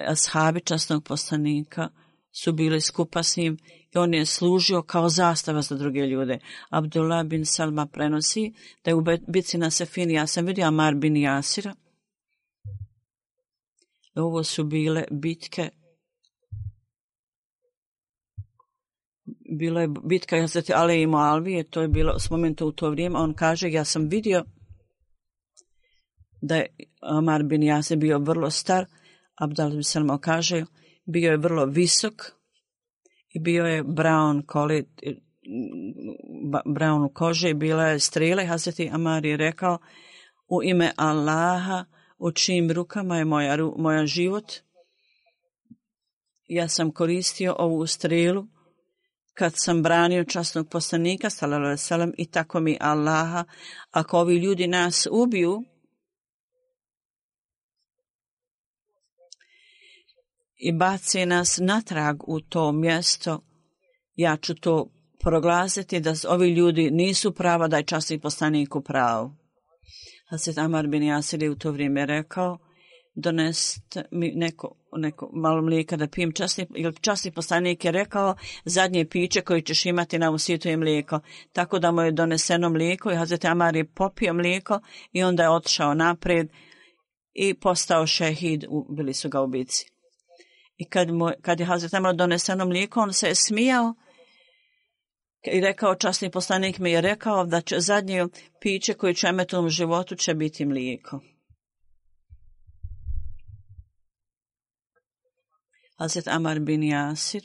ashabi 0.09 0.61
časnog 0.61 1.05
poslanika 1.05 1.89
su 2.43 2.53
bili 2.53 2.81
skupa 2.81 3.23
s 3.23 3.37
njim 3.37 3.59
i 3.95 3.99
on 3.99 4.15
je 4.15 4.27
služio 4.27 4.83
kao 4.83 5.09
zastava 5.09 5.63
za 5.63 5.77
druge 5.77 6.01
ljude. 6.01 6.39
Abdullah 6.71 7.27
bin 7.27 7.47
Salma 7.47 7.87
prenosi 7.87 8.53
da 8.85 8.91
je 8.91 8.95
u 8.95 9.05
bitci 9.29 9.59
na 9.59 9.71
Sefin, 9.71 10.11
ja 10.11 10.27
sam 10.27 10.47
vidio 10.47 10.67
Amar 10.67 10.95
bin 10.95 11.17
Jasira. 11.17 11.75
Ovo 14.15 14.45
su 14.45 14.65
bile 14.65 15.05
bitke 15.11 15.71
bila 19.53 19.81
je 19.81 19.89
bitka 20.05 20.41
Hazreti 20.41 20.73
Ali 20.75 21.03
i 21.03 21.07
Moalvije, 21.07 21.71
to 21.71 21.83
je 21.83 21.89
bilo 21.89 22.19
s 22.19 22.31
momenta 22.31 22.65
u 22.65 22.73
to 22.73 22.91
vrijeme, 22.91 23.19
on 23.19 23.35
kaže, 23.35 23.71
ja 23.71 23.85
sam 23.85 24.09
vidio 24.09 24.45
da 26.41 26.57
je 26.57 26.67
Omar 27.03 27.43
bin 27.43 27.63
Jase 27.63 27.97
bio 27.97 28.19
vrlo 28.19 28.51
star, 28.51 28.87
Abdal 29.35 29.71
bin 29.71 29.85
Salmo 29.85 30.19
kaže, 30.19 30.65
bio 31.07 31.31
je 31.31 31.37
vrlo 31.37 31.67
visok 31.67 32.15
i 33.29 33.41
bio 33.41 33.65
je 33.65 33.85
brown 33.85 34.43
kolit, 34.47 34.89
brown 36.67 37.05
u 37.05 37.09
kože 37.15 37.51
i 37.51 37.55
bila 37.55 37.85
je 37.85 38.01
strela. 38.01 38.43
I 38.43 38.47
Hazreti 38.47 38.91
Amar 38.93 39.27
je 39.27 39.37
rekao, 39.37 39.79
u 40.49 40.63
ime 40.63 40.93
Allaha, 40.97 41.85
u 42.19 42.33
čijim 42.33 42.71
rukama 42.71 43.19
je 43.19 43.25
moja, 43.25 43.57
moja 43.77 44.07
život, 44.07 44.53
ja 46.47 46.69
sam 46.69 46.91
koristio 46.91 47.57
ovu 47.59 47.87
strelu, 47.87 48.47
kad 49.35 49.53
sam 49.57 49.83
branio 49.83 50.25
časnog 50.25 50.69
poslanika, 50.71 51.31
sallallahu 51.31 51.77
sallam, 51.77 52.13
i 52.19 52.31
tako 52.31 52.61
mi 52.61 52.79
Allaha, 52.81 53.45
ako 53.91 54.19
ovi 54.19 54.37
ljudi 54.37 54.67
nas 54.67 55.07
ubiju, 55.11 55.65
i 60.57 60.73
baci 60.73 61.27
nas 61.27 61.59
natrag 61.63 62.29
u 62.29 62.41
to 62.41 62.73
mjesto, 62.73 63.41
ja 64.15 64.37
ću 64.37 64.55
to 64.55 64.91
proglasiti 65.21 66.01
da 66.01 66.15
ovi 66.29 66.51
ljudi 66.51 66.91
nisu 66.91 67.35
prava 67.35 67.69
da 67.69 67.77
je 67.77 67.87
časni 67.87 68.21
poslanik 68.21 68.77
u 68.77 68.83
pravu. 68.83 69.37
Hazret 70.31 70.59
Amar 70.59 70.87
bin 70.87 71.03
Jasir 71.03 71.43
je 71.43 71.51
u 71.51 71.55
to 71.55 71.73
vrijeme 71.73 72.07
rekao, 72.07 72.59
donest 73.15 73.97
mi 74.11 74.33
neko, 74.35 74.75
neko 74.97 75.31
malo 75.33 75.63
mlijeka 75.63 75.97
da 75.97 76.07
pijem. 76.07 76.33
Časni, 76.33 76.67
časni 77.01 77.31
poslanik 77.31 77.85
je 77.85 77.93
rekao 77.93 78.37
zadnje 78.65 79.05
piće 79.05 79.41
koje 79.41 79.63
ćeš 79.63 79.87
imati 79.87 80.19
na 80.19 80.39
svijetu 80.39 80.69
je 80.69 80.77
mlijeko. 80.77 81.21
Tako 81.53 81.79
da 81.79 81.91
mu 81.91 82.03
je 82.03 82.13
doneseno 82.13 82.69
mlijeko 82.69 83.11
i 83.11 83.17
Hazreti 83.17 83.47
Amar 83.47 83.77
je 83.77 83.85
popio 83.85 84.35
mlijeko 84.35 84.81
i 85.13 85.23
onda 85.23 85.43
je 85.43 85.51
otišao 85.51 85.95
napred 85.95 86.49
i 87.33 87.55
postao 87.55 88.07
šehid, 88.07 88.65
bili 88.97 89.15
su 89.15 89.29
ga 89.29 89.41
ubici. 89.41 89.87
I 90.77 90.85
kad, 90.85 91.11
mu, 91.11 91.31
kad 91.43 91.61
je 91.61 91.67
Hazreti 91.67 91.97
Amar 91.97 92.15
doneseno 92.15 92.65
mlijeko, 92.65 93.01
on 93.01 93.13
se 93.13 93.29
je 93.29 93.35
smijao 93.35 93.95
i 95.43 95.61
rekao, 95.61 95.95
časni 95.95 96.31
poslanik 96.31 96.79
mi 96.79 96.91
je 96.91 97.01
rekao 97.01 97.45
da 97.45 97.61
će 97.61 97.81
zadnje 97.81 98.27
piće 98.61 98.95
koje 98.95 99.15
će 99.15 99.29
imati 99.29 99.57
u 99.57 99.69
životu 99.69 100.15
će 100.15 100.35
biti 100.35 100.65
mlijeko. 100.65 101.21
Hazret 106.03 106.29
Amar 106.29 106.61
bin 106.61 106.83
Jasir 106.83 107.43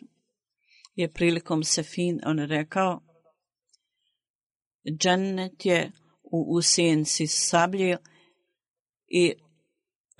je 0.95 1.11
prilikom 1.13 1.63
Sefin 1.63 2.19
on 2.25 2.39
rekao 2.39 3.01
džennet 4.99 5.65
je 5.65 5.91
u, 6.23 6.55
u 6.55 6.61
sjenci 6.61 7.27
sablje 7.27 7.97
i 9.07 9.33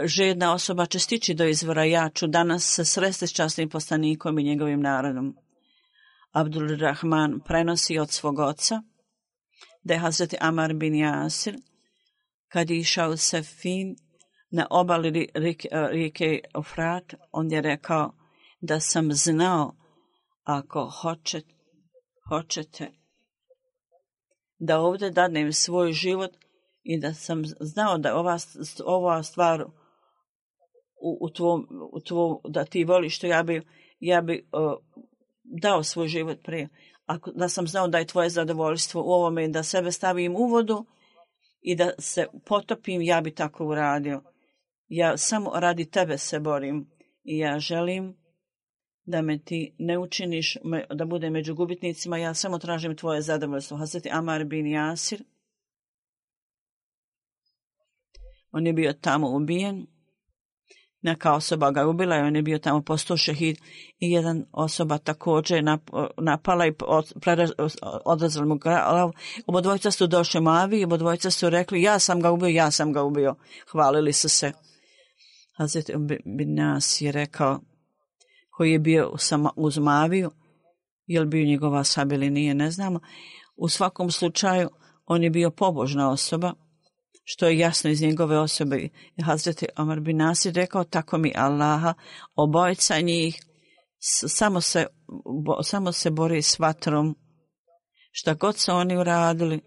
žedna 0.04 0.54
osoba 0.54 0.86
će 0.86 1.00
stići 1.00 1.34
do 1.34 1.46
izvora 1.46 1.84
ja 1.84 2.10
ću 2.10 2.28
danas 2.28 2.76
se 2.76 2.86
sresti 2.86 3.28
s 3.28 3.34
častnim 3.34 3.70
postanikom 3.70 4.40
i 4.40 4.44
njegovim 4.44 4.82
narodom. 4.82 5.36
Abdul 6.32 6.78
Rahman 6.78 7.40
prenosi 7.46 8.00
od 8.00 8.12
svog 8.12 8.40
oca 8.40 8.82
da 9.84 9.94
je 9.94 10.00
Hazret 10.00 10.36
Amar 10.42 10.74
bin 10.74 10.96
Jasir 10.96 11.58
kad 12.48 12.70
je 12.70 12.80
išao 12.80 13.18
Sefin 13.18 13.96
na 14.52 14.68
obali 14.70 15.28
rijeke 15.92 16.40
Ofrat, 16.54 17.14
on 17.32 17.52
je 17.52 17.62
rekao 17.62 18.17
da 18.60 18.80
sam 18.80 19.14
znao 19.14 19.76
ako 20.44 20.90
hoćete, 21.02 21.54
hoćete 22.30 22.92
da 24.60 24.80
ovdje 24.80 25.12
dadnem 25.12 25.54
svoj 25.54 25.92
život 25.92 26.32
i 26.84 27.00
da 27.00 27.14
sam 27.14 27.44
znao 27.60 27.98
da 27.98 28.16
ova, 28.16 28.38
ova 28.86 29.24
stvar 29.24 29.66
u, 31.02 31.18
u, 31.22 31.30
tvom, 31.30 31.68
u 31.94 32.00
tvom, 32.00 32.38
da 32.50 32.66
ti 32.66 32.84
voliš 32.84 33.18
što 33.18 33.28
ja 33.28 33.44
bi, 33.44 33.62
ja 34.00 34.22
bi 34.22 34.50
uh, 34.52 34.74
dao 35.62 35.84
svoj 35.84 36.08
život 36.08 36.38
prije. 36.44 36.70
Ako, 37.06 37.32
da 37.32 37.50
sam 37.50 37.68
znao 37.68 37.88
da 37.88 37.98
je 37.98 38.08
tvoje 38.08 38.30
zadovoljstvo 38.30 39.02
u 39.02 39.10
ovome 39.10 39.48
da 39.48 39.64
sebe 39.64 39.92
stavim 39.92 40.36
u 40.36 40.48
vodu 40.48 40.86
i 41.62 41.76
da 41.76 41.92
se 42.00 42.26
potopim, 42.46 43.02
ja 43.02 43.22
bi 43.22 43.36
tako 43.36 43.66
uradio. 43.66 44.22
Ja 44.88 45.18
samo 45.18 45.52
radi 45.56 45.92
tebe 45.92 46.18
se 46.18 46.40
borim 46.40 46.90
i 47.24 47.38
ja 47.38 47.60
želim 47.60 48.27
da 49.08 49.22
me 49.22 49.40
ti 49.40 49.76
ne 49.78 49.98
učiniš 49.98 50.58
da 50.94 51.06
bude 51.06 51.30
među 51.30 51.56
gubitnicima, 51.56 52.18
ja 52.18 52.34
samo 52.34 52.60
tražim 52.60 52.96
tvoje 52.96 53.22
zadovoljstvo. 53.22 53.78
Hazreti 53.78 54.10
Amar 54.12 54.44
bin 54.44 54.68
Jasir, 54.68 55.24
on 58.52 58.68
je 58.68 58.74
bio 58.74 58.94
tamo 58.94 59.36
ubijen, 59.36 59.88
neka 61.02 61.34
osoba 61.34 61.72
ga 61.72 61.88
ubila 61.88 62.18
i 62.18 62.22
on 62.22 62.36
je 62.36 62.42
bio 62.42 62.60
tamo 62.60 62.82
postao 62.82 63.18
šehid 63.18 63.58
i 64.00 64.12
jedan 64.12 64.46
osoba 64.52 64.98
također 64.98 65.64
napala 66.18 66.68
i 66.68 66.74
odrazila 68.06 68.46
mu 68.46 68.58
glavu. 68.58 69.14
Obodvojca 69.46 69.92
su 69.92 70.08
došli 70.08 70.42
mavi 70.42 70.80
i 70.80 70.84
obodvojca 70.84 71.32
su 71.32 71.50
rekli 71.50 71.82
ja 71.82 72.00
sam 72.00 72.22
ga 72.22 72.32
ubio, 72.32 72.48
ja 72.48 72.72
sam 72.72 72.94
ga 72.94 73.04
ubio. 73.04 73.36
Hvalili 73.72 74.14
su 74.14 74.30
se. 74.30 74.52
Hazreti 75.58 75.94
bin 76.26 76.56
Nas 76.56 77.02
je 77.02 77.12
rekao 77.12 77.60
koji 78.58 78.72
je 78.72 78.80
bio 78.80 79.12
sama 79.18 79.52
uz 79.56 79.78
Maviju, 79.78 80.32
je 81.06 81.20
li 81.20 81.28
bio 81.28 81.46
njegova 81.46 81.84
sab 81.84 82.12
ili 82.12 82.30
nije, 82.30 82.54
ne 82.56 82.72
znamo. 82.72 83.00
U 83.56 83.70
svakom 83.70 84.12
slučaju, 84.12 84.70
on 85.06 85.24
je 85.24 85.30
bio 85.30 85.52
pobožna 85.52 86.10
osoba, 86.10 86.54
što 87.24 87.48
je 87.48 87.58
jasno 87.58 87.90
iz 87.90 88.02
njegove 88.02 88.38
osobe. 88.38 88.90
Hazreti 89.26 89.66
Omar 89.78 90.00
bin 90.00 90.18
Nasir 90.18 90.54
rekao, 90.54 90.84
tako 90.84 91.18
mi 91.18 91.34
Allaha, 91.36 91.94
obojca 92.36 93.00
njih, 93.00 93.40
samo 94.28 94.62
se, 94.62 94.86
bo, 95.46 95.64
samo 95.64 95.92
se 95.92 96.12
bori 96.12 96.42
s 96.42 96.60
vatrom. 96.60 97.16
Šta 98.12 98.34
god 98.34 98.58
se 98.58 98.72
oni 98.72 98.98
uradili, 98.98 99.62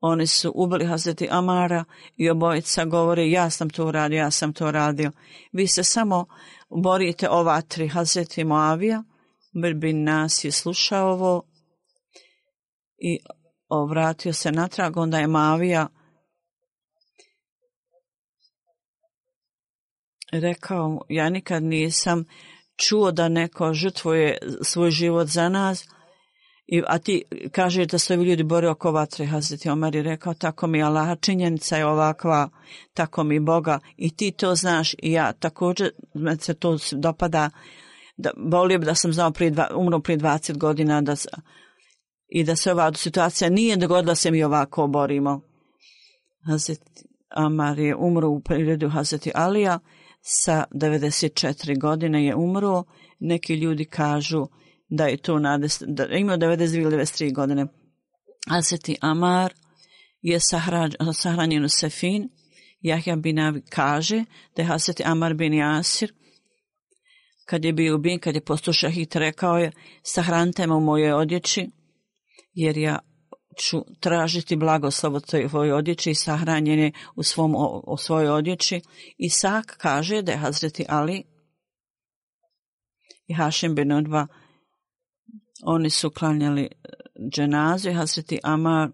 oni 0.00 0.26
su 0.26 0.52
ubili 0.54 0.86
Hazreti 0.86 1.28
Amara 1.30 1.84
i 2.16 2.30
obojica 2.30 2.84
govori, 2.84 3.30
ja 3.32 3.50
sam 3.50 3.70
to 3.70 3.86
uradio, 3.86 4.18
ja 4.18 4.30
sam 4.30 4.52
to 4.52 4.70
radio. 4.70 5.10
Vi 5.52 5.66
se 5.66 5.84
samo 5.84 6.26
borite 6.68 7.28
ova 7.30 7.60
tri 7.60 7.88
Hazreti 7.88 8.44
Moavija, 8.44 9.02
Birbin 9.62 10.04
nas 10.04 10.44
je 10.44 10.52
slušao 10.52 11.12
ovo 11.12 11.42
i 12.98 13.18
vratio 13.90 14.32
se 14.32 14.52
natrag, 14.52 14.96
onda 14.96 15.18
je 15.18 15.26
Moavija 15.26 15.88
rekao, 20.32 21.00
ja 21.08 21.30
nikad 21.30 21.62
nisam 21.62 22.24
čuo 22.76 23.12
da 23.12 23.28
neko 23.28 23.74
žrtvuje 23.74 24.38
svoj 24.62 24.90
život 24.90 25.28
za 25.28 25.48
nas, 25.48 25.88
I, 26.66 26.82
a 26.86 26.98
ti 26.98 27.22
kaže 27.52 27.86
da 27.86 27.98
se 27.98 28.14
ovi 28.14 28.24
ljudi 28.24 28.42
bore 28.42 28.68
oko 28.68 28.92
vatre, 28.92 29.26
Hazreti 29.26 29.68
Omar 29.68 29.94
je 29.94 30.02
rekao, 30.02 30.34
tako 30.34 30.66
mi 30.66 30.82
Allah, 30.82 31.18
činjenica 31.20 31.76
je 31.76 31.86
ovakva, 31.86 32.48
tako 32.94 33.24
mi 33.24 33.40
Boga, 33.40 33.78
i 33.96 34.16
ti 34.16 34.30
to 34.30 34.54
znaš, 34.54 34.94
i 34.94 35.12
ja 35.12 35.32
također, 35.32 35.90
me 36.14 36.36
se 36.36 36.54
to 36.54 36.78
dopada, 36.92 37.50
da, 38.16 38.30
volio 38.36 38.78
bi 38.78 38.84
da 38.84 38.94
sam 38.94 39.12
znao 39.12 39.30
prije 39.30 39.50
dva, 39.50 39.68
umro 39.76 40.00
prije 40.00 40.18
20 40.18 40.58
godina, 40.58 41.00
da, 41.00 41.14
i 42.28 42.44
da 42.44 42.56
se 42.56 42.72
ova 42.72 42.92
situacija 42.94 43.50
nije 43.50 43.76
dogodila 43.76 44.14
se 44.14 44.30
mi 44.30 44.44
ovako 44.44 44.86
borimo. 44.86 45.40
Hazreti 46.46 47.06
Omar 47.36 47.78
je 47.78 47.96
umro 47.96 48.28
u 48.28 48.40
periodu 48.40 48.88
Hazreti 48.88 49.30
Alija, 49.34 49.78
sa 50.20 50.64
94 50.70 51.80
godine 51.80 52.24
je 52.24 52.34
umro, 52.34 52.84
neki 53.20 53.54
ljudi 53.54 53.84
kažu, 53.84 54.46
da 54.88 55.06
je 55.06 55.16
to 55.16 55.38
na 55.38 55.58
da 55.86 56.02
je 56.02 56.20
imao 56.20 56.36
92-93 56.36 57.34
godine. 57.34 57.66
Aseti 58.50 58.96
Amar 59.00 59.54
je 60.20 60.38
sahranjen 61.12 61.64
u 61.64 61.68
Sefin. 61.68 62.28
Jahja 62.80 63.16
Binavi 63.16 63.62
kaže 63.70 64.24
da 64.56 64.62
je 64.62 64.72
Aseti 64.72 65.02
Amar 65.06 65.34
bin 65.34 65.54
Jasir 65.54 66.12
kad 67.46 67.64
je 67.64 67.72
bio 67.72 67.96
ubijen, 67.96 68.18
kad 68.18 68.34
je 68.34 68.44
postao 68.44 68.74
šahit, 68.74 69.16
rekao 69.16 69.58
je, 69.58 69.72
sahranite 70.02 70.66
me 70.66 70.74
u 70.74 70.80
mojoj 70.80 71.12
odjeći, 71.12 71.70
jer 72.52 72.76
ja 72.76 72.98
ću 73.58 73.84
tražiti 74.00 74.56
blagoslov 74.56 75.14
od 75.14 75.26
tvojoj 75.26 75.72
odjeći 75.72 76.10
i 76.10 76.14
sahranjene 76.14 76.92
u, 77.16 77.22
svom, 77.22 77.54
u 77.86 77.96
svojoj 77.96 78.28
odjeći. 78.28 78.80
Isak 79.18 79.76
kaže 79.78 80.22
da 80.22 80.32
je 80.32 80.38
Hazreti 80.38 80.84
Ali 80.88 81.22
i 83.26 83.34
Hašim 83.34 83.74
bin 83.74 83.92
Udba, 83.92 84.26
oni 85.64 85.90
su 85.90 86.10
klanjali 86.10 86.62
e, 86.62 86.68
dženazu 87.32 87.90
i 87.90 87.94
Hazreti 87.94 88.38
Amar 88.42 88.90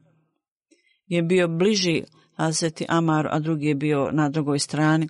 je 1.06 1.22
bio 1.22 1.48
bliži 1.48 2.02
Hazreti 2.36 2.86
Amar, 2.88 3.28
a 3.30 3.38
drugi 3.38 3.66
je 3.66 3.74
bio 3.74 4.10
na 4.12 4.28
drugoj 4.28 4.58
strani 4.58 5.08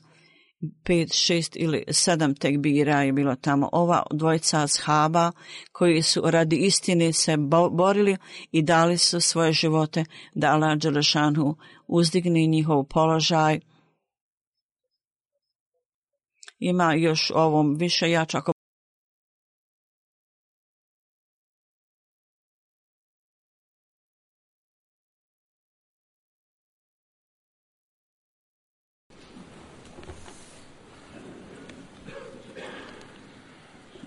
pet, 0.85 1.13
šest 1.13 1.57
ili 1.57 1.85
sedam 1.91 2.35
tekbira 2.35 3.03
je 3.03 3.13
bilo 3.13 3.37
tamo. 3.37 3.69
Ova 3.73 4.03
dvojica 4.11 4.63
ashaba 4.63 5.33
koji 5.73 6.03
su 6.03 6.23
radi 6.25 6.57
istine 6.57 7.13
se 7.13 7.37
borili 7.71 8.17
i 8.51 8.63
dali 8.63 8.99
su 8.99 9.21
svoje 9.21 9.53
živote 9.53 10.05
da 10.35 10.53
Allah 10.53 10.79
Đelešanu 10.79 11.57
uzdigne 11.87 12.47
njihov 12.47 12.85
položaj. 12.85 13.61
Ima 16.59 16.95
još 16.95 17.31
ovom 17.35 17.75
više 17.75 18.11
jača 18.11 18.41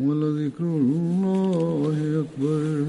ولذكر 0.00 0.64
الله 0.64 2.24
أكبر 2.24 2.84